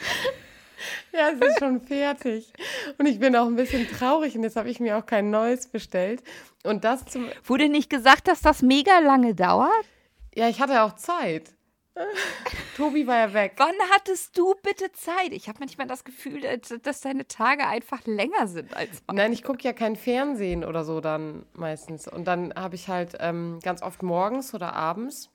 Ja, 1.12 1.30
es 1.30 1.40
ist 1.40 1.60
schon 1.60 1.80
fertig. 1.80 2.52
Und 2.98 3.06
ich 3.06 3.20
bin 3.20 3.36
auch 3.36 3.46
ein 3.46 3.54
bisschen 3.54 3.88
traurig 3.88 4.36
und 4.36 4.42
jetzt 4.42 4.56
habe 4.56 4.68
ich 4.68 4.80
mir 4.80 4.98
auch 4.98 5.06
kein 5.06 5.30
neues 5.30 5.68
bestellt. 5.68 6.24
Und 6.64 6.82
das 6.82 7.06
zum. 7.06 7.28
Wurde 7.44 7.68
nicht 7.68 7.88
gesagt, 7.88 8.26
dass 8.26 8.40
das 8.40 8.62
mega 8.62 8.98
lange 8.98 9.34
dauert? 9.34 9.70
Ja, 10.34 10.48
ich 10.48 10.60
hatte 10.60 10.82
auch 10.82 10.96
Zeit. 10.96 11.53
Tobi 12.76 13.06
war 13.06 13.16
ja 13.18 13.32
weg. 13.34 13.54
Wann 13.58 13.74
hattest 13.94 14.36
du 14.36 14.54
bitte 14.62 14.90
Zeit? 14.92 15.30
Ich 15.32 15.48
habe 15.48 15.58
manchmal 15.60 15.86
das 15.86 16.04
Gefühl, 16.04 16.40
dass- 16.40 16.80
dass 16.82 17.00
deine 17.00 17.26
Tage 17.28 17.66
einfach 17.66 18.04
länger 18.06 18.46
sind 18.48 18.76
als 18.76 19.02
meine. 19.06 19.22
Nein, 19.22 19.32
ich 19.32 19.42
gucke 19.44 19.62
ja 19.62 19.72
kein 19.72 19.96
Fernsehen 19.96 20.64
oder 20.64 20.84
so 20.84 21.00
dann 21.00 21.46
meistens. 21.54 22.08
Und 22.08 22.24
dann 22.26 22.52
habe 22.54 22.74
ich 22.74 22.88
halt 22.88 23.16
ähm, 23.20 23.60
ganz 23.62 23.82
oft 23.82 24.02
morgens 24.02 24.54
oder 24.54 24.72
abends 24.74 25.30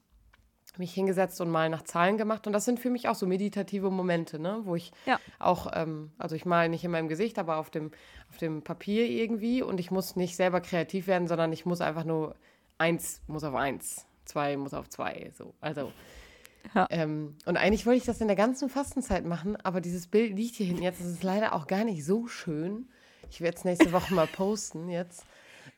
mich 0.78 0.94
hingesetzt 0.94 1.42
und 1.42 1.50
mal 1.50 1.68
nach 1.70 1.82
Zahlen 1.84 2.18
gemacht. 2.18 2.48
Und 2.48 2.54
das 2.54 2.64
sind 2.64 2.80
für 2.80 2.90
mich 2.90 3.10
auch 3.10 3.16
so 3.16 3.26
meditative 3.26 3.90
Momente, 3.92 4.40
ne? 4.40 4.62
wo 4.64 4.76
ich 4.76 4.92
Ja. 5.06 5.20
auch, 5.38 5.68
ähm, 5.74 6.12
also 6.18 6.36
ich 6.36 6.46
male 6.46 6.70
nicht 6.70 6.86
in 6.86 6.92
meinem 6.92 7.10
Gesicht, 7.10 7.38
aber 7.38 7.58
auf 7.58 7.70
dem, 7.70 7.92
auf 8.30 8.38
dem 8.38 8.62
Papier 8.62 9.06
irgendwie. 9.06 9.62
Und 9.62 9.80
ich 9.82 9.92
muss 9.92 10.16
nicht 10.16 10.38
selber 10.38 10.62
kreativ 10.62 11.08
werden, 11.08 11.28
sondern 11.28 11.52
ich 11.52 11.66
muss 11.66 11.82
einfach 11.82 12.06
nur 12.06 12.36
eins 12.78 13.22
muss 13.28 13.44
auf 13.44 13.56
eins, 13.56 14.06
zwei 14.24 14.56
muss 14.56 14.74
auf 14.74 14.88
zwei. 14.90 15.32
So. 15.38 15.54
Also. 15.60 15.92
Ja. 16.76 16.88
Ähm, 16.90 17.36
und 17.46 17.58
eigentlich 17.58 17.86
wollte 17.86 17.98
ich 17.98 18.06
das 18.06 18.22
in 18.22 18.28
der 18.28 18.36
ganzen 18.36 18.70
Fastenzeit 18.70 19.26
machen, 19.26 19.56
aber 19.64 19.82
dieses 19.82 20.08
Bild 20.08 20.36
liegt 20.36 20.56
hier 20.56 20.68
hinten 20.68 20.84
jetzt. 20.84 21.00
Das 21.00 21.08
ist 21.08 21.24
leider 21.24 21.54
auch 21.54 21.68
gar 21.68 21.84
nicht 21.84 22.06
so 22.06 22.28
schön. 22.28 22.90
Ich 23.30 23.42
werde 23.42 23.58
es 23.58 23.66
nächste 23.66 23.92
Woche 23.92 24.14
mal 24.14 24.28
posten 24.28 24.90
jetzt. 24.90 25.26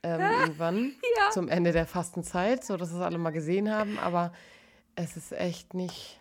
Ähm, 0.03 0.21
irgendwann 0.41 0.91
zum 1.31 1.47
Ende 1.47 1.71
der 1.71 1.85
Fastenzeit, 1.85 2.63
so 2.63 2.77
dass 2.77 2.91
es 2.91 2.99
alle 2.99 3.17
mal 3.17 3.31
gesehen 3.31 3.71
haben. 3.71 3.99
Aber 3.99 4.33
es 4.95 5.17
ist 5.17 5.31
echt 5.31 5.73
nicht. 5.73 6.19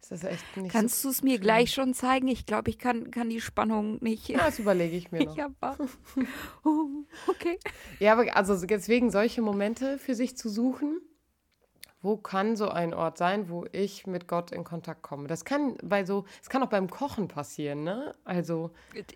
Es 0.00 0.10
ist 0.22 0.24
echt 0.24 0.56
nicht. 0.56 0.72
Kannst 0.72 1.04
du 1.04 1.10
es 1.10 1.22
mir 1.22 1.38
gleich 1.38 1.72
schon 1.72 1.92
zeigen? 1.92 2.28
Ich 2.28 2.46
glaube, 2.46 2.70
ich 2.70 2.78
kann, 2.78 3.10
kann 3.10 3.28
die 3.28 3.42
Spannung 3.42 3.98
nicht. 4.02 4.26
so, 4.26 4.32
ja, 4.32 4.46
das 4.46 4.58
überlege 4.58 4.96
ich 4.96 5.12
mir 5.12 5.24
noch. 5.24 5.38
Aber. 5.38 5.76
Oh, 6.64 6.86
okay. 7.26 7.58
Ja, 7.98 8.12
aber 8.12 8.34
also 8.36 8.64
deswegen 8.64 9.10
solche 9.10 9.42
Momente 9.42 9.98
für 9.98 10.14
sich 10.14 10.36
zu 10.36 10.48
suchen. 10.48 11.00
Wo 12.00 12.16
kann 12.16 12.54
so 12.56 12.68
ein 12.68 12.94
Ort 12.94 13.18
sein, 13.18 13.48
wo 13.48 13.66
ich 13.72 14.06
mit 14.06 14.28
Gott 14.28 14.52
in 14.52 14.62
Kontakt 14.64 15.02
komme? 15.02 15.26
Das 15.26 15.44
kann 15.44 15.76
bei 15.82 16.04
so, 16.04 16.24
es 16.40 16.48
kann 16.48 16.62
auch 16.62 16.68
beim 16.68 16.88
Kochen 16.88 17.26
passieren, 17.28 17.82
ne? 17.82 18.14
Also, 18.24 18.70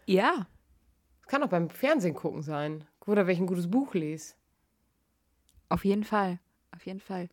Ja, 0.06 0.46
es 1.20 1.28
kann 1.28 1.42
auch 1.44 1.48
beim 1.48 1.70
Fernsehen 1.70 2.14
gucken 2.14 2.42
sein. 2.42 2.84
Oder 3.06 3.26
wenn 3.26 3.34
ich 3.34 3.40
ein 3.40 3.46
gutes 3.46 3.70
Buch 3.70 3.94
lese. 3.94 4.34
auf 5.68 5.84
jeden 5.84 6.04
Fall. 6.04 6.38
Auf 6.74 6.84
jeden 6.86 7.00
Fall. 7.00 7.28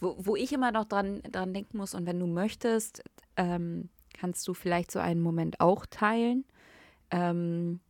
Wo, 0.00 0.16
wo 0.18 0.36
ich 0.36 0.52
immer 0.52 0.72
noch 0.72 0.84
dran, 0.84 1.22
dran 1.22 1.52
denken 1.52 1.76
muss, 1.78 1.94
und 1.94 2.06
wenn 2.06 2.18
du 2.18 2.26
möchtest, 2.26 3.02
ähm, 3.36 3.88
kannst 4.14 4.46
du 4.48 4.54
vielleicht 4.54 4.90
so 4.90 4.98
einen 4.98 5.20
Moment 5.20 5.60
auch 5.60 5.86
teilen. 5.86 6.44
Ähm, 7.10 7.80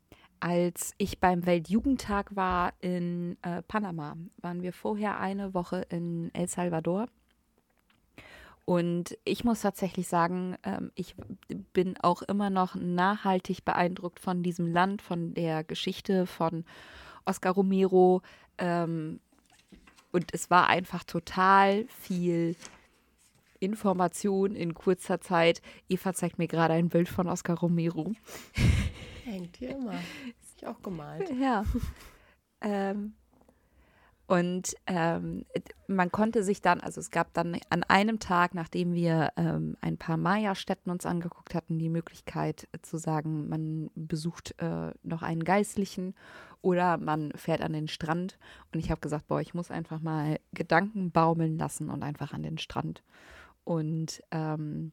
als 0.43 0.93
ich 0.99 1.21
beim 1.21 1.47
Weltjugendtag 1.47 2.35
war 2.35 2.73
in 2.81 3.37
äh, 3.43 3.63
Panama, 3.63 4.17
waren 4.39 4.61
wir 4.61 4.73
vorher 4.73 5.21
eine 5.21 5.55
Woche 5.55 5.87
in 5.89 6.35
El 6.35 6.49
Salvador. 6.49 7.07
Und 8.65 9.17
ich 9.25 9.45
muss 9.45 9.61
tatsächlich 9.61 10.09
sagen, 10.09 10.57
ähm, 10.65 10.91
ich 10.97 11.15
bin 11.73 11.97
auch 12.03 12.23
immer 12.23 12.51
noch 12.51 12.75
nachhaltig 12.75 13.65
beeindruckt 13.65 14.19
von 14.19 14.43
diesem 14.43 14.67
Land, 14.67 15.01
von 15.01 15.33
der 15.33 15.63
Geschichte 15.63 16.27
von 16.27 16.65
Oscar 17.25 17.53
Romero. 17.53 18.21
Ähm, 18.59 19.21
und 20.11 20.35
es 20.35 20.51
war 20.51 20.69
einfach 20.69 21.05
total 21.05 21.87
viel 21.87 22.57
Information 23.63 24.55
in 24.55 24.75
kurzer 24.75 25.21
Zeit. 25.21 25.63
Eva 25.89 26.13
zeigt 26.13 26.39
mir 26.39 26.49
gerade 26.49 26.75
ein 26.75 26.89
Bild 26.89 27.09
von 27.09 27.29
Oscar 27.29 27.59
Romero. 27.59 28.13
Hängt 29.25 29.57
hier 29.57 29.77
immer. 29.77 29.95
Ist 30.41 30.57
ich 30.57 30.67
auch 30.67 30.83
gemalt. 30.83 31.31
Ja. 31.39 31.65
ähm, 32.61 33.15
und 34.27 34.75
ähm, 34.87 35.45
man 35.89 36.11
konnte 36.11 36.43
sich 36.43 36.63
dann, 36.63 36.81
also 36.81 37.01
es 37.01 37.11
gab 37.11 37.35
dann 37.35 37.59
an 37.69 37.83
einem 37.85 38.19
Tag, 38.19 38.55
nachdem 38.55 38.95
wir 38.95 39.31
ähm, 39.37 39.77
ein 39.81 39.99
paar 39.99 40.17
Maya-Städten 40.17 40.91
uns 40.91 41.05
angeguckt 41.05 41.55
hatten, 41.55 41.79
die 41.79 41.91
Möglichkeit 41.91 42.67
äh, 42.73 42.79
zu 42.81 42.97
sagen, 42.97 43.49
man 43.49 43.91
besucht 43.95 44.55
äh, 44.59 44.93
noch 45.03 45.23
einen 45.23 45.45
Geistlichen 45.45 46.15
oder 46.63 46.97
man 46.97 47.33
fährt 47.35 47.61
an 47.61 47.75
den 47.75 47.89
Strand. 47.89 48.39
Und 48.73 48.81
ich 48.81 48.91
habe 48.91 49.01
gesagt, 49.01 49.27
boah, 49.27 49.41
ich 49.41 49.55
muss 49.55 49.71
einfach 49.71 50.01
mal 50.01 50.39
Gedanken 50.55 51.11
baumeln 51.11 51.59
lassen 51.59 51.91
und 51.91 52.03
einfach 52.03 52.33
an 52.33 52.43
den 52.43 52.59
Strand. 52.59 53.03
Und 53.65 54.23
ähm, 54.31 54.93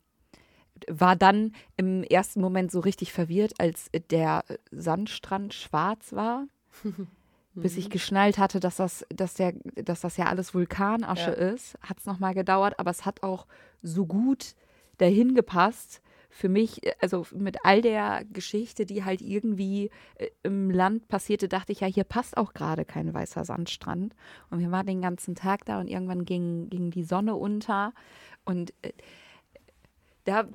war 0.87 1.15
dann 1.15 1.53
im 1.77 2.03
ersten 2.03 2.41
Moment 2.41 2.71
so 2.71 2.79
richtig 2.79 3.11
verwirrt, 3.11 3.53
als 3.59 3.89
der 4.11 4.43
Sandstrand 4.71 5.53
schwarz 5.53 6.13
war, 6.13 6.47
bis 7.55 7.77
ich 7.77 7.89
geschnallt 7.89 8.37
hatte, 8.37 8.59
dass 8.59 8.77
das, 8.77 9.05
dass 9.09 9.33
der, 9.33 9.53
dass 9.75 10.01
das 10.01 10.17
ja 10.17 10.27
alles 10.27 10.53
Vulkanasche 10.53 11.31
Ja. 11.31 11.51
ist. 11.53 11.77
Hat 11.81 11.99
es 11.99 12.05
nochmal 12.05 12.33
gedauert, 12.33 12.79
aber 12.79 12.91
es 12.91 13.05
hat 13.05 13.23
auch 13.23 13.47
so 13.81 14.05
gut 14.05 14.55
dahin 14.97 15.35
gepasst. 15.35 16.01
Für 16.39 16.47
mich, 16.47 16.79
also 17.01 17.25
mit 17.35 17.57
all 17.65 17.81
der 17.81 18.23
Geschichte, 18.31 18.85
die 18.85 19.03
halt 19.03 19.21
irgendwie 19.21 19.89
äh, 20.15 20.29
im 20.43 20.71
Land 20.71 21.09
passierte, 21.09 21.49
dachte 21.49 21.73
ich 21.73 21.81
ja, 21.81 21.87
hier 21.87 22.05
passt 22.05 22.37
auch 22.37 22.53
gerade 22.53 22.85
kein 22.85 23.13
weißer 23.13 23.43
Sandstrand. 23.43 24.15
Und 24.49 24.61
wir 24.61 24.71
waren 24.71 24.87
den 24.87 25.01
ganzen 25.01 25.35
Tag 25.35 25.65
da 25.65 25.81
und 25.81 25.89
irgendwann 25.89 26.23
ging, 26.23 26.69
ging 26.69 26.91
die 26.91 27.03
Sonne 27.03 27.35
unter. 27.35 27.91
Und 28.45 28.73
äh, 28.83 28.93
da, 30.29 30.47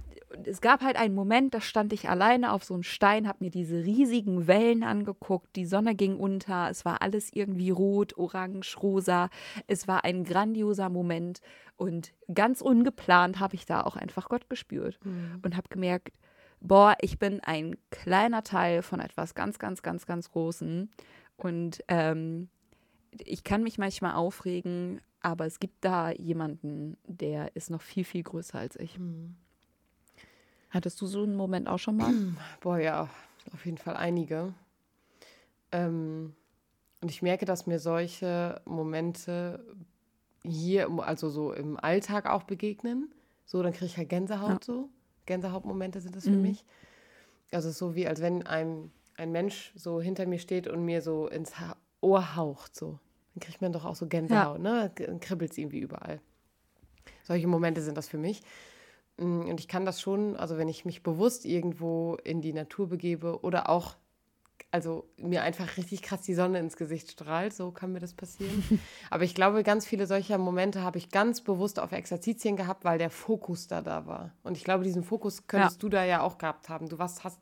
es 0.45 0.61
gab 0.61 0.83
halt 0.83 0.97
einen 0.97 1.17
Moment, 1.17 1.53
da 1.53 1.61
stand 1.61 1.93
ich 1.93 2.09
alleine 2.09 2.53
auf 2.53 2.63
so 2.63 2.75
einem 2.75 2.85
Stein, 2.85 3.27
habe 3.27 3.43
mir 3.45 3.51
diese 3.51 3.85
riesigen 3.85 4.47
Wellen 4.47 4.85
angeguckt, 4.85 5.57
die 5.57 5.67
Sonne 5.67 5.97
ging 5.97 6.17
unter, 6.17 6.71
es 6.71 6.85
war 6.85 7.03
alles 7.03 7.31
irgendwie 7.33 7.71
rot, 7.71 8.17
orange, 8.17 8.77
rosa. 8.81 9.31
Es 9.67 9.89
war 9.89 10.05
ein 10.05 10.23
grandioser 10.23 10.89
Moment 10.91 11.41
und 11.77 12.13
ganz 12.33 12.61
ungeplant 12.61 13.41
habe 13.41 13.57
ich 13.57 13.67
da 13.67 13.83
auch 13.83 13.97
einfach 13.97 14.29
Gott 14.29 14.49
gespürt 14.49 15.01
und 15.43 15.57
habe 15.57 15.69
gemerkt, 15.69 16.13
boah, 16.61 16.95
ich 17.01 17.19
bin 17.19 17.41
ein 17.41 17.77
kleiner 17.91 18.45
Teil 18.45 18.83
von 18.83 19.01
etwas 19.01 19.35
ganz, 19.35 19.59
ganz, 19.59 19.83
ganz, 19.83 20.07
ganz 20.07 20.31
Großen 20.31 20.89
und 21.37 21.81
ähm, 21.89 22.49
ich 23.25 23.43
kann 23.43 23.65
mich 23.65 23.79
manchmal 23.79 24.15
aufregen, 24.15 25.01
aber 25.21 25.47
es 25.47 25.59
gibt 25.59 25.85
da 25.85 26.11
jemanden, 26.13 26.97
der 27.07 27.57
ist 27.57 27.71
noch 27.71 27.83
viel, 27.83 28.05
viel 28.05 28.23
größer 28.23 28.59
als 28.59 28.77
ich. 28.77 28.99
Hattest 30.75 31.01
du 31.01 31.07
so 31.07 31.23
einen 31.23 31.37
Moment 31.37 31.69
auch 31.69 31.79
schon 31.79 31.97
mal? 31.97 32.13
Boah, 32.61 32.79
ja, 32.79 33.09
auf 33.53 33.65
jeden 33.65 33.79
Fall 33.79 33.97
einige. 33.97 34.53
Ähm, 35.71 36.35
und 37.01 37.11
ich 37.13 37.23
merke, 37.23 37.45
dass 37.45 37.69
mir 37.69 37.79
solche 37.79 38.61
Momente 38.65 39.65
hier, 40.43 40.91
also 40.99 41.31
so 41.31 41.53
im 41.53 41.79
Alltag 41.79 42.27
auch 42.27 42.43
begegnen. 42.43 43.15
So, 43.47 43.63
dann 43.63 43.73
kriege 43.73 43.87
ich 43.87 43.97
halt 43.97 44.09
Gänsehaut 44.09 44.51
ja. 44.51 44.59
so. 44.75 44.89
Gänsehautmomente 45.27 46.01
sind 46.01 46.17
das 46.17 46.25
für 46.25 46.31
mhm. 46.31 46.43
mich. 46.43 46.65
Also 47.53 47.71
so 47.71 47.95
wie, 47.95 48.09
als 48.09 48.21
wenn 48.21 48.45
ein, 48.45 48.91
ein 49.17 49.31
Mensch 49.31 49.73
so 49.77 50.01
hinter 50.01 50.27
mir 50.27 50.41
steht 50.41 50.67
und 50.67 50.85
mir 50.85 51.03
so 51.03 51.29
ins 51.29 51.61
ha 51.61 51.77
Ohr 52.01 52.35
haucht, 52.35 52.75
so. 52.75 52.99
Dann 53.35 53.41
kriegt 53.41 53.63
man 53.63 53.73
doch 53.73 53.85
auch 53.85 53.95
so 53.95 54.09
Gänsehaut, 54.09 54.59
ja. 54.59 54.63
ne? 54.63 54.93
Dann 54.97 55.21
kribbelt 55.21 55.53
es 55.53 55.59
irgendwie 55.59 55.79
überall. 55.79 56.21
Solche 57.23 57.47
Momente 57.47 57.81
sind 57.81 57.97
das 57.97 58.09
für 58.09 58.19
mich. 58.19 58.43
Mm, 59.17 59.43
und 59.43 59.61
ich 59.61 59.69
kann 59.69 59.85
das 59.85 60.01
schon, 60.01 60.37
also 60.37 60.59
wenn 60.59 60.69
ich 60.69 60.85
mich 60.85 61.03
bewusst 61.03 61.45
irgendwo 61.45 62.17
in 62.25 62.41
die 62.41 62.53
Natur 62.53 62.89
begebe 62.89 63.41
oder 63.43 63.69
auch, 63.69 63.97
also 64.71 65.09
mir 65.17 65.43
einfach 65.43 65.77
richtig 65.77 66.03
krass 66.03 66.23
die 66.23 66.35
Sonne 66.35 66.59
ins 66.59 66.77
Gesicht 66.77 67.11
strahlt, 67.11 67.55
so 67.55 67.71
kann 67.71 67.93
mir 67.93 68.01
das 68.01 68.15
passieren. 68.15 68.81
Aber 69.11 69.25
ich 69.25 69.35
glaube, 69.35 69.63
ganz 69.63 69.87
viele 69.87 70.07
solcher 70.07 70.39
Momente 70.39 70.83
habe 70.83 70.99
ich 70.99 71.11
ganz 71.11 71.41
bewusst 71.43 71.79
auf 71.79 71.93
Exerzitien 71.93 72.57
gehabt, 72.57 72.85
weil 72.85 72.99
der 72.99 73.11
Fokus 73.11 73.69
da 73.69 73.83
da 73.83 74.07
war. 74.07 74.33
Und 74.43 74.57
ich 74.57 74.65
glaube, 74.65 74.85
diesen 74.85 75.05
Fokus 75.05 75.47
könntest 75.47 75.77
ja. 75.77 75.81
du 75.81 75.89
da 75.89 76.05
ja 76.05 76.23
auch 76.23 76.39
gehabt 76.39 76.69
haben. 76.69 76.89
Du 76.89 76.99
warst, 76.99 77.23
hast 77.23 77.39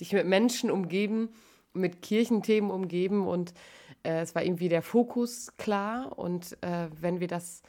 dich 0.00 0.12
mit 0.12 0.26
Menschen 0.26 0.70
umgeben, 0.70 1.30
mit 1.72 2.02
Kirchenthemen 2.02 2.70
umgeben 2.70 3.26
und 3.26 3.54
äh, 4.02 4.20
es 4.20 4.34
war 4.34 4.42
irgendwie 4.42 4.68
der 4.68 4.82
Fokus 4.82 5.56
klar. 5.56 6.18
Und 6.18 6.56
äh, 6.62 6.88
wenn 7.00 7.20
wir 7.20 7.28
das 7.28 7.62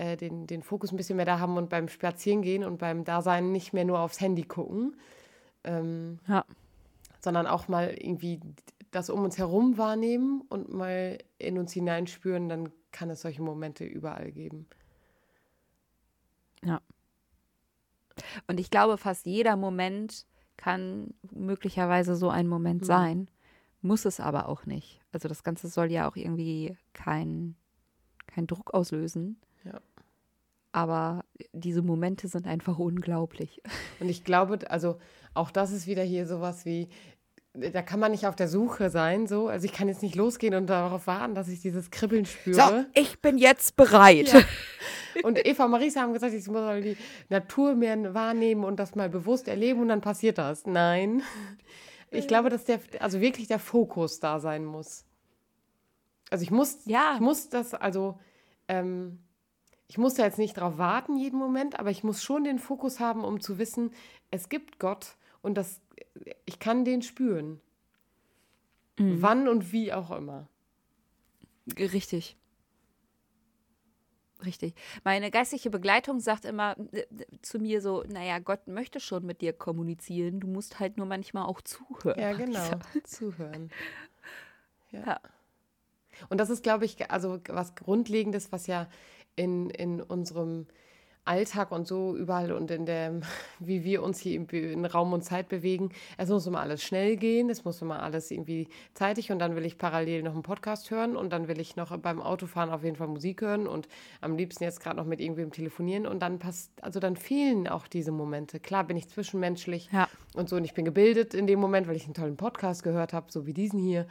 äh, 0.00 0.16
den, 0.16 0.46
den 0.46 0.62
Fokus 0.62 0.92
ein 0.92 0.96
bisschen 0.96 1.16
mehr 1.16 1.26
da 1.26 1.38
haben 1.38 1.58
und 1.58 1.68
beim 1.68 1.88
Spazierengehen 1.88 2.64
und 2.64 2.78
beim 2.78 3.04
Dasein 3.04 3.52
nicht 3.52 3.74
mehr 3.74 3.84
nur 3.84 4.00
aufs 4.00 4.18
Handy 4.18 4.44
gucken, 4.44 4.96
ähm, 5.62 6.20
ja. 6.26 6.44
sondern 7.20 7.46
auch 7.46 7.68
mal 7.68 7.94
irgendwie 7.98 8.40
das 8.92 9.10
um 9.10 9.22
uns 9.22 9.36
herum 9.36 9.76
wahrnehmen 9.76 10.42
und 10.48 10.72
mal 10.72 11.18
in 11.38 11.58
uns 11.58 11.72
hineinspüren, 11.72 12.48
dann 12.48 12.72
kann 12.92 13.10
es 13.10 13.20
solche 13.20 13.42
Momente 13.42 13.84
überall 13.84 14.32
geben. 14.32 14.66
Ja. 16.64 16.80
Und 18.46 18.58
ich 18.58 18.70
glaube, 18.70 18.96
fast 18.96 19.26
jeder 19.26 19.56
Moment 19.56 20.24
kann 20.56 21.12
möglicherweise 21.30 22.16
so 22.16 22.30
ein 22.30 22.48
Moment 22.48 22.82
mhm. 22.82 22.86
sein, 22.86 23.30
muss 23.82 24.06
es 24.06 24.18
aber 24.18 24.48
auch 24.48 24.64
nicht. 24.64 25.02
Also 25.12 25.28
das 25.28 25.42
Ganze 25.42 25.68
soll 25.68 25.92
ja 25.92 26.08
auch 26.08 26.16
irgendwie 26.16 26.76
keinen 26.94 27.54
kein 28.26 28.46
Druck 28.46 28.72
auslösen. 28.72 29.38
Ja. 29.64 29.80
Aber 30.72 31.24
diese 31.52 31.82
Momente 31.82 32.28
sind 32.28 32.46
einfach 32.46 32.78
unglaublich. 32.78 33.60
Und 33.98 34.08
ich 34.08 34.24
glaube, 34.24 34.70
also 34.70 34.98
auch 35.34 35.50
das 35.50 35.72
ist 35.72 35.86
wieder 35.86 36.02
hier 36.02 36.26
sowas 36.26 36.64
wie, 36.64 36.88
da 37.54 37.82
kann 37.82 37.98
man 37.98 38.12
nicht 38.12 38.26
auf 38.26 38.36
der 38.36 38.48
Suche 38.48 38.90
sein, 38.90 39.26
so. 39.26 39.48
Also 39.48 39.64
ich 39.64 39.72
kann 39.72 39.88
jetzt 39.88 40.02
nicht 40.02 40.14
losgehen 40.14 40.54
und 40.54 40.68
darauf 40.68 41.06
warten, 41.06 41.34
dass 41.34 41.48
ich 41.48 41.60
dieses 41.60 41.90
Kribbeln 41.90 42.24
spüre. 42.24 42.54
So, 42.54 42.84
ich 42.94 43.20
bin 43.20 43.38
jetzt 43.38 43.76
bereit. 43.76 44.32
Ja. 44.32 44.42
Und 45.24 45.44
Eva 45.44 45.64
und 45.64 45.72
Marisa 45.72 46.02
haben 46.02 46.12
gesagt, 46.12 46.32
ich 46.32 46.46
muss 46.46 46.54
mal 46.54 46.80
die 46.80 46.96
Natur 47.28 47.74
mehr 47.74 48.14
wahrnehmen 48.14 48.62
und 48.62 48.78
das 48.78 48.94
mal 48.94 49.10
bewusst 49.10 49.48
erleben 49.48 49.80
und 49.80 49.88
dann 49.88 50.00
passiert 50.00 50.38
das. 50.38 50.66
Nein. 50.66 51.22
Ich 52.12 52.28
glaube, 52.28 52.48
dass 52.48 52.64
der, 52.64 52.80
also 53.00 53.20
wirklich 53.20 53.48
der 53.48 53.58
Fokus 53.58 54.20
da 54.20 54.38
sein 54.38 54.64
muss. 54.64 55.04
Also 56.30 56.42
ich 56.44 56.52
muss, 56.52 56.78
ja. 56.86 57.14
ich 57.16 57.20
muss 57.20 57.48
das, 57.48 57.74
also 57.74 58.18
ähm, 58.68 59.18
ich 59.90 59.98
muss 59.98 60.14
da 60.14 60.22
jetzt 60.22 60.38
nicht 60.38 60.56
drauf 60.56 60.78
warten 60.78 61.16
jeden 61.16 61.36
Moment, 61.36 61.80
aber 61.80 61.90
ich 61.90 62.04
muss 62.04 62.22
schon 62.22 62.44
den 62.44 62.60
Fokus 62.60 63.00
haben, 63.00 63.24
um 63.24 63.40
zu 63.40 63.58
wissen, 63.58 63.92
es 64.30 64.48
gibt 64.48 64.78
Gott 64.78 65.16
und 65.42 65.54
das, 65.56 65.80
ich 66.44 66.60
kann 66.60 66.84
den 66.84 67.02
spüren. 67.02 67.60
Mhm. 69.00 69.20
Wann 69.20 69.48
und 69.48 69.72
wie 69.72 69.92
auch 69.92 70.12
immer. 70.12 70.46
Richtig. 71.76 72.36
Richtig. 74.44 74.74
Meine 75.02 75.32
geistliche 75.32 75.70
Begleitung 75.70 76.20
sagt 76.20 76.44
immer 76.44 76.76
äh, 76.92 77.06
zu 77.42 77.58
mir 77.58 77.80
so, 77.80 78.04
naja, 78.04 78.38
Gott 78.38 78.68
möchte 78.68 79.00
schon 79.00 79.26
mit 79.26 79.40
dir 79.40 79.52
kommunizieren, 79.52 80.38
du 80.38 80.46
musst 80.46 80.78
halt 80.78 80.98
nur 80.98 81.06
manchmal 81.06 81.46
auch 81.46 81.62
zuhören. 81.62 82.20
Ja, 82.20 82.32
genau, 82.36 82.78
zuhören. 83.02 83.72
Ja. 84.92 85.00
ja. 85.04 85.20
Und 86.28 86.38
das 86.38 86.48
ist, 86.48 86.62
glaube 86.62 86.84
ich, 86.84 87.10
also 87.10 87.40
was 87.48 87.74
Grundlegendes, 87.74 88.52
was 88.52 88.68
ja 88.68 88.88
in, 89.36 89.70
in 89.70 90.00
unserem 90.00 90.66
Alltag 91.24 91.70
und 91.70 91.86
so 91.86 92.16
überall 92.16 92.50
und 92.50 92.70
in 92.70 92.86
der, 92.86 93.20
wie 93.60 93.84
wir 93.84 94.02
uns 94.02 94.18
hier 94.20 94.52
in 94.52 94.84
Raum 94.84 95.12
und 95.12 95.22
Zeit 95.22 95.48
bewegen. 95.48 95.90
Es 96.16 96.28
muss 96.28 96.46
immer 96.46 96.60
alles 96.60 96.82
schnell 96.82 97.16
gehen, 97.16 97.50
es 97.50 97.64
muss 97.64 97.82
immer 97.82 98.02
alles 98.02 98.30
irgendwie 98.30 98.68
zeitig 98.94 99.30
und 99.30 99.38
dann 99.38 99.54
will 99.54 99.64
ich 99.64 99.78
parallel 99.78 100.22
noch 100.22 100.32
einen 100.32 100.42
Podcast 100.42 100.90
hören 100.90 101.16
und 101.16 101.30
dann 101.32 101.46
will 101.46 101.60
ich 101.60 101.76
noch 101.76 101.96
beim 101.98 102.20
Autofahren 102.20 102.70
auf 102.70 102.82
jeden 102.82 102.96
Fall 102.96 103.08
Musik 103.08 103.42
hören 103.42 103.66
und 103.66 103.86
am 104.20 104.36
liebsten 104.36 104.64
jetzt 104.64 104.80
gerade 104.80 104.96
noch 104.96 105.04
mit 105.04 105.20
irgendwem 105.20 105.52
telefonieren 105.52 106.06
und 106.06 106.20
dann 106.20 106.38
passt, 106.38 106.72
also 106.82 107.00
dann 107.00 107.16
fehlen 107.16 107.68
auch 107.68 107.86
diese 107.86 108.12
Momente. 108.12 108.58
Klar 108.58 108.84
bin 108.84 108.96
ich 108.96 109.08
zwischenmenschlich 109.08 109.88
ja. 109.92 110.08
und 110.34 110.48
so 110.48 110.56
und 110.56 110.64
ich 110.64 110.74
bin 110.74 110.84
gebildet 110.84 111.34
in 111.34 111.46
dem 111.46 111.60
Moment, 111.60 111.86
weil 111.86 111.96
ich 111.96 112.04
einen 112.04 112.14
tollen 112.14 112.36
Podcast 112.36 112.82
gehört 112.82 113.12
habe, 113.12 113.30
so 113.30 113.46
wie 113.46 113.54
diesen 113.54 113.78
hier, 113.78 114.06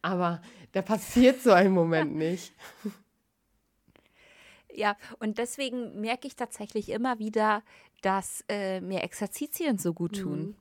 aber 0.00 0.40
da 0.72 0.80
passiert 0.80 1.42
so 1.42 1.52
ein 1.52 1.72
Moment 1.72 2.14
nicht. 2.16 2.54
Ja, 4.74 4.96
und 5.18 5.38
deswegen 5.38 6.00
merke 6.00 6.26
ich 6.26 6.36
tatsächlich 6.36 6.88
immer 6.88 7.18
wieder, 7.18 7.62
dass 8.00 8.44
äh, 8.48 8.80
mir 8.80 9.02
Exerzitien 9.02 9.78
so 9.78 9.92
gut 9.92 10.18
tun. 10.20 10.40
Mhm. 10.40 10.56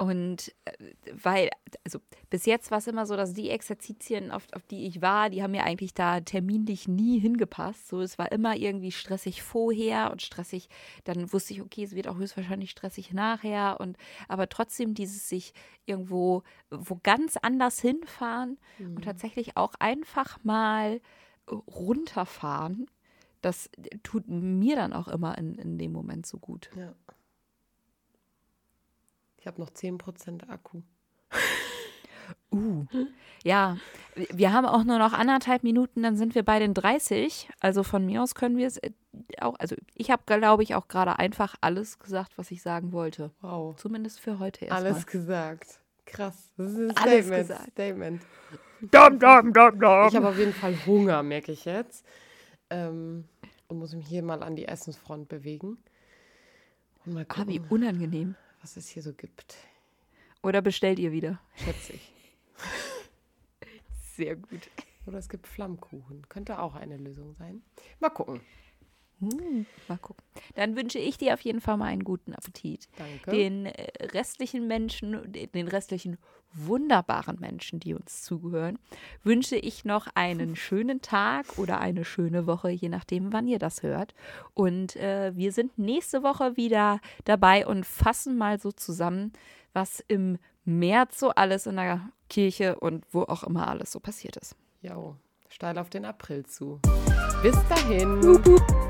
Und 0.00 0.54
äh, 0.64 0.72
weil, 1.12 1.50
also 1.84 1.98
bis 2.30 2.46
jetzt 2.46 2.70
war 2.70 2.78
es 2.78 2.86
immer 2.86 3.04
so, 3.04 3.16
dass 3.18 3.34
die 3.34 3.50
Exerzitien, 3.50 4.30
auf, 4.30 4.46
auf 4.54 4.62
die 4.62 4.86
ich 4.86 5.02
war, 5.02 5.28
die 5.28 5.42
haben 5.42 5.50
mir 5.50 5.64
eigentlich 5.64 5.92
da 5.92 6.20
terminlich 6.20 6.88
nie 6.88 7.18
hingepasst. 7.18 7.86
So, 7.86 8.00
es 8.00 8.16
war 8.16 8.32
immer 8.32 8.56
irgendwie 8.56 8.92
stressig 8.92 9.42
vorher 9.42 10.10
und 10.10 10.22
stressig, 10.22 10.70
dann 11.04 11.30
wusste 11.34 11.52
ich, 11.52 11.60
okay, 11.60 11.84
es 11.84 11.94
wird 11.94 12.08
auch 12.08 12.16
höchstwahrscheinlich 12.16 12.70
stressig 12.70 13.12
nachher. 13.12 13.78
Und 13.78 13.98
aber 14.26 14.48
trotzdem 14.48 14.94
dieses 14.94 15.28
sich 15.28 15.52
irgendwo 15.84 16.44
wo 16.70 16.98
ganz 17.02 17.36
anders 17.36 17.78
hinfahren 17.78 18.58
mhm. 18.78 18.96
und 18.96 19.04
tatsächlich 19.04 19.58
auch 19.58 19.74
einfach 19.80 20.42
mal 20.44 21.02
runterfahren 21.46 22.86
das 23.40 23.70
tut 24.02 24.28
mir 24.28 24.76
dann 24.76 24.92
auch 24.92 25.08
immer 25.08 25.36
in, 25.38 25.54
in 25.56 25.78
dem 25.78 25.92
Moment 25.92 26.26
so 26.26 26.38
gut. 26.38 26.70
Ja. 26.76 26.94
Ich 29.38 29.46
habe 29.46 29.60
noch 29.60 29.70
10% 29.70 30.48
Akku. 30.48 30.82
Uh, 32.52 32.84
ja, 33.44 33.76
wir 34.14 34.52
haben 34.52 34.66
auch 34.66 34.82
nur 34.82 34.98
noch 34.98 35.12
anderthalb 35.12 35.62
Minuten, 35.62 36.02
dann 36.02 36.16
sind 36.16 36.34
wir 36.34 36.42
bei 36.42 36.58
den 36.58 36.74
30. 36.74 37.48
Also 37.60 37.84
von 37.84 38.04
mir 38.04 38.22
aus 38.22 38.34
können 38.34 38.56
wir 38.56 38.66
es 38.66 38.76
äh, 38.78 38.90
auch, 39.40 39.54
also 39.58 39.76
ich 39.94 40.10
habe, 40.10 40.22
glaube 40.26 40.64
ich, 40.64 40.74
auch 40.74 40.88
gerade 40.88 41.18
einfach 41.18 41.54
alles 41.60 42.00
gesagt, 42.00 42.32
was 42.36 42.50
ich 42.50 42.60
sagen 42.60 42.90
wollte. 42.92 43.30
Wow. 43.40 43.76
Zumindest 43.76 44.18
für 44.18 44.40
heute 44.40 44.64
erstmal. 44.64 44.92
Alles 44.92 45.06
mal. 45.06 45.12
gesagt. 45.12 45.80
Krass. 46.06 46.52
Das 46.56 46.72
ist 46.72 46.78
ein 46.78 46.96
alles 46.96 47.26
Statement. 47.26 47.48
Gesagt. 47.48 47.70
Statement. 47.70 48.22
Dum, 48.80 49.18
dum, 49.18 49.52
dum, 49.52 49.78
dum. 49.78 50.08
Ich 50.08 50.16
habe 50.16 50.28
auf 50.28 50.38
jeden 50.38 50.54
Fall 50.54 50.74
Hunger, 50.86 51.22
merke 51.22 51.52
ich 51.52 51.64
jetzt. 51.64 52.04
Ähm, 52.70 53.24
und 53.68 53.78
muss 53.78 53.94
mich 53.94 54.06
hier 54.06 54.22
mal 54.22 54.42
an 54.42 54.56
die 54.56 54.66
Essensfront 54.66 55.28
bewegen. 55.28 55.78
Und 57.04 57.14
mal 57.14 57.24
gucken, 57.24 57.44
ah, 57.44 57.48
wie 57.48 57.60
unangenehm. 57.68 58.34
Was 58.60 58.76
es 58.76 58.88
hier 58.88 59.02
so 59.02 59.12
gibt. 59.12 59.56
Oder 60.42 60.62
bestellt 60.62 60.98
ihr 60.98 61.12
wieder? 61.12 61.40
Schätze 61.54 61.94
ich. 61.94 62.12
Sehr 64.16 64.36
gut. 64.36 64.68
Oder 65.06 65.18
es 65.18 65.28
gibt 65.28 65.46
Flammkuchen. 65.46 66.28
Könnte 66.28 66.58
auch 66.58 66.74
eine 66.74 66.96
Lösung 66.96 67.34
sein. 67.34 67.62
Mal 68.00 68.10
gucken. 68.10 68.40
Hm, 69.20 69.66
mal 69.88 69.98
gucken. 69.98 70.24
Dann 70.54 70.76
wünsche 70.76 70.98
ich 70.98 71.18
dir 71.18 71.34
auf 71.34 71.40
jeden 71.42 71.60
Fall 71.60 71.76
mal 71.76 71.86
einen 71.86 72.04
guten 72.04 72.34
Appetit. 72.34 72.88
Danke. 72.96 73.30
Den 73.30 73.66
äh, 73.66 74.06
restlichen 74.06 74.66
Menschen, 74.66 75.32
den 75.32 75.68
restlichen 75.68 76.18
wunderbaren 76.52 77.38
Menschen, 77.38 77.80
die 77.80 77.94
uns 77.94 78.22
zugehören, 78.22 78.78
wünsche 79.22 79.56
ich 79.56 79.84
noch 79.84 80.08
einen 80.14 80.56
schönen 80.56 81.00
Tag 81.02 81.58
oder 81.58 81.80
eine 81.80 82.04
schöne 82.04 82.46
Woche, 82.46 82.70
je 82.70 82.88
nachdem, 82.88 83.32
wann 83.32 83.46
ihr 83.46 83.58
das 83.58 83.82
hört. 83.82 84.14
Und 84.54 84.96
äh, 84.96 85.32
wir 85.36 85.52
sind 85.52 85.78
nächste 85.78 86.22
Woche 86.22 86.56
wieder 86.56 87.00
dabei 87.24 87.66
und 87.66 87.86
fassen 87.86 88.36
mal 88.36 88.58
so 88.58 88.72
zusammen, 88.72 89.32
was 89.72 90.02
im 90.08 90.38
März 90.64 91.20
so 91.20 91.30
alles 91.30 91.66
in 91.66 91.76
der 91.76 92.10
Kirche 92.28 92.78
und 92.78 93.04
wo 93.12 93.22
auch 93.22 93.44
immer 93.44 93.68
alles 93.68 93.92
so 93.92 94.00
passiert 94.00 94.36
ist. 94.36 94.56
Ja, 94.82 94.96
steil 95.48 95.78
auf 95.78 95.90
den 95.90 96.04
April 96.04 96.46
zu. 96.46 96.80
Bis 97.42 97.56
dahin. 97.68 98.22
Wup, 98.22 98.46
wup. 98.46 98.89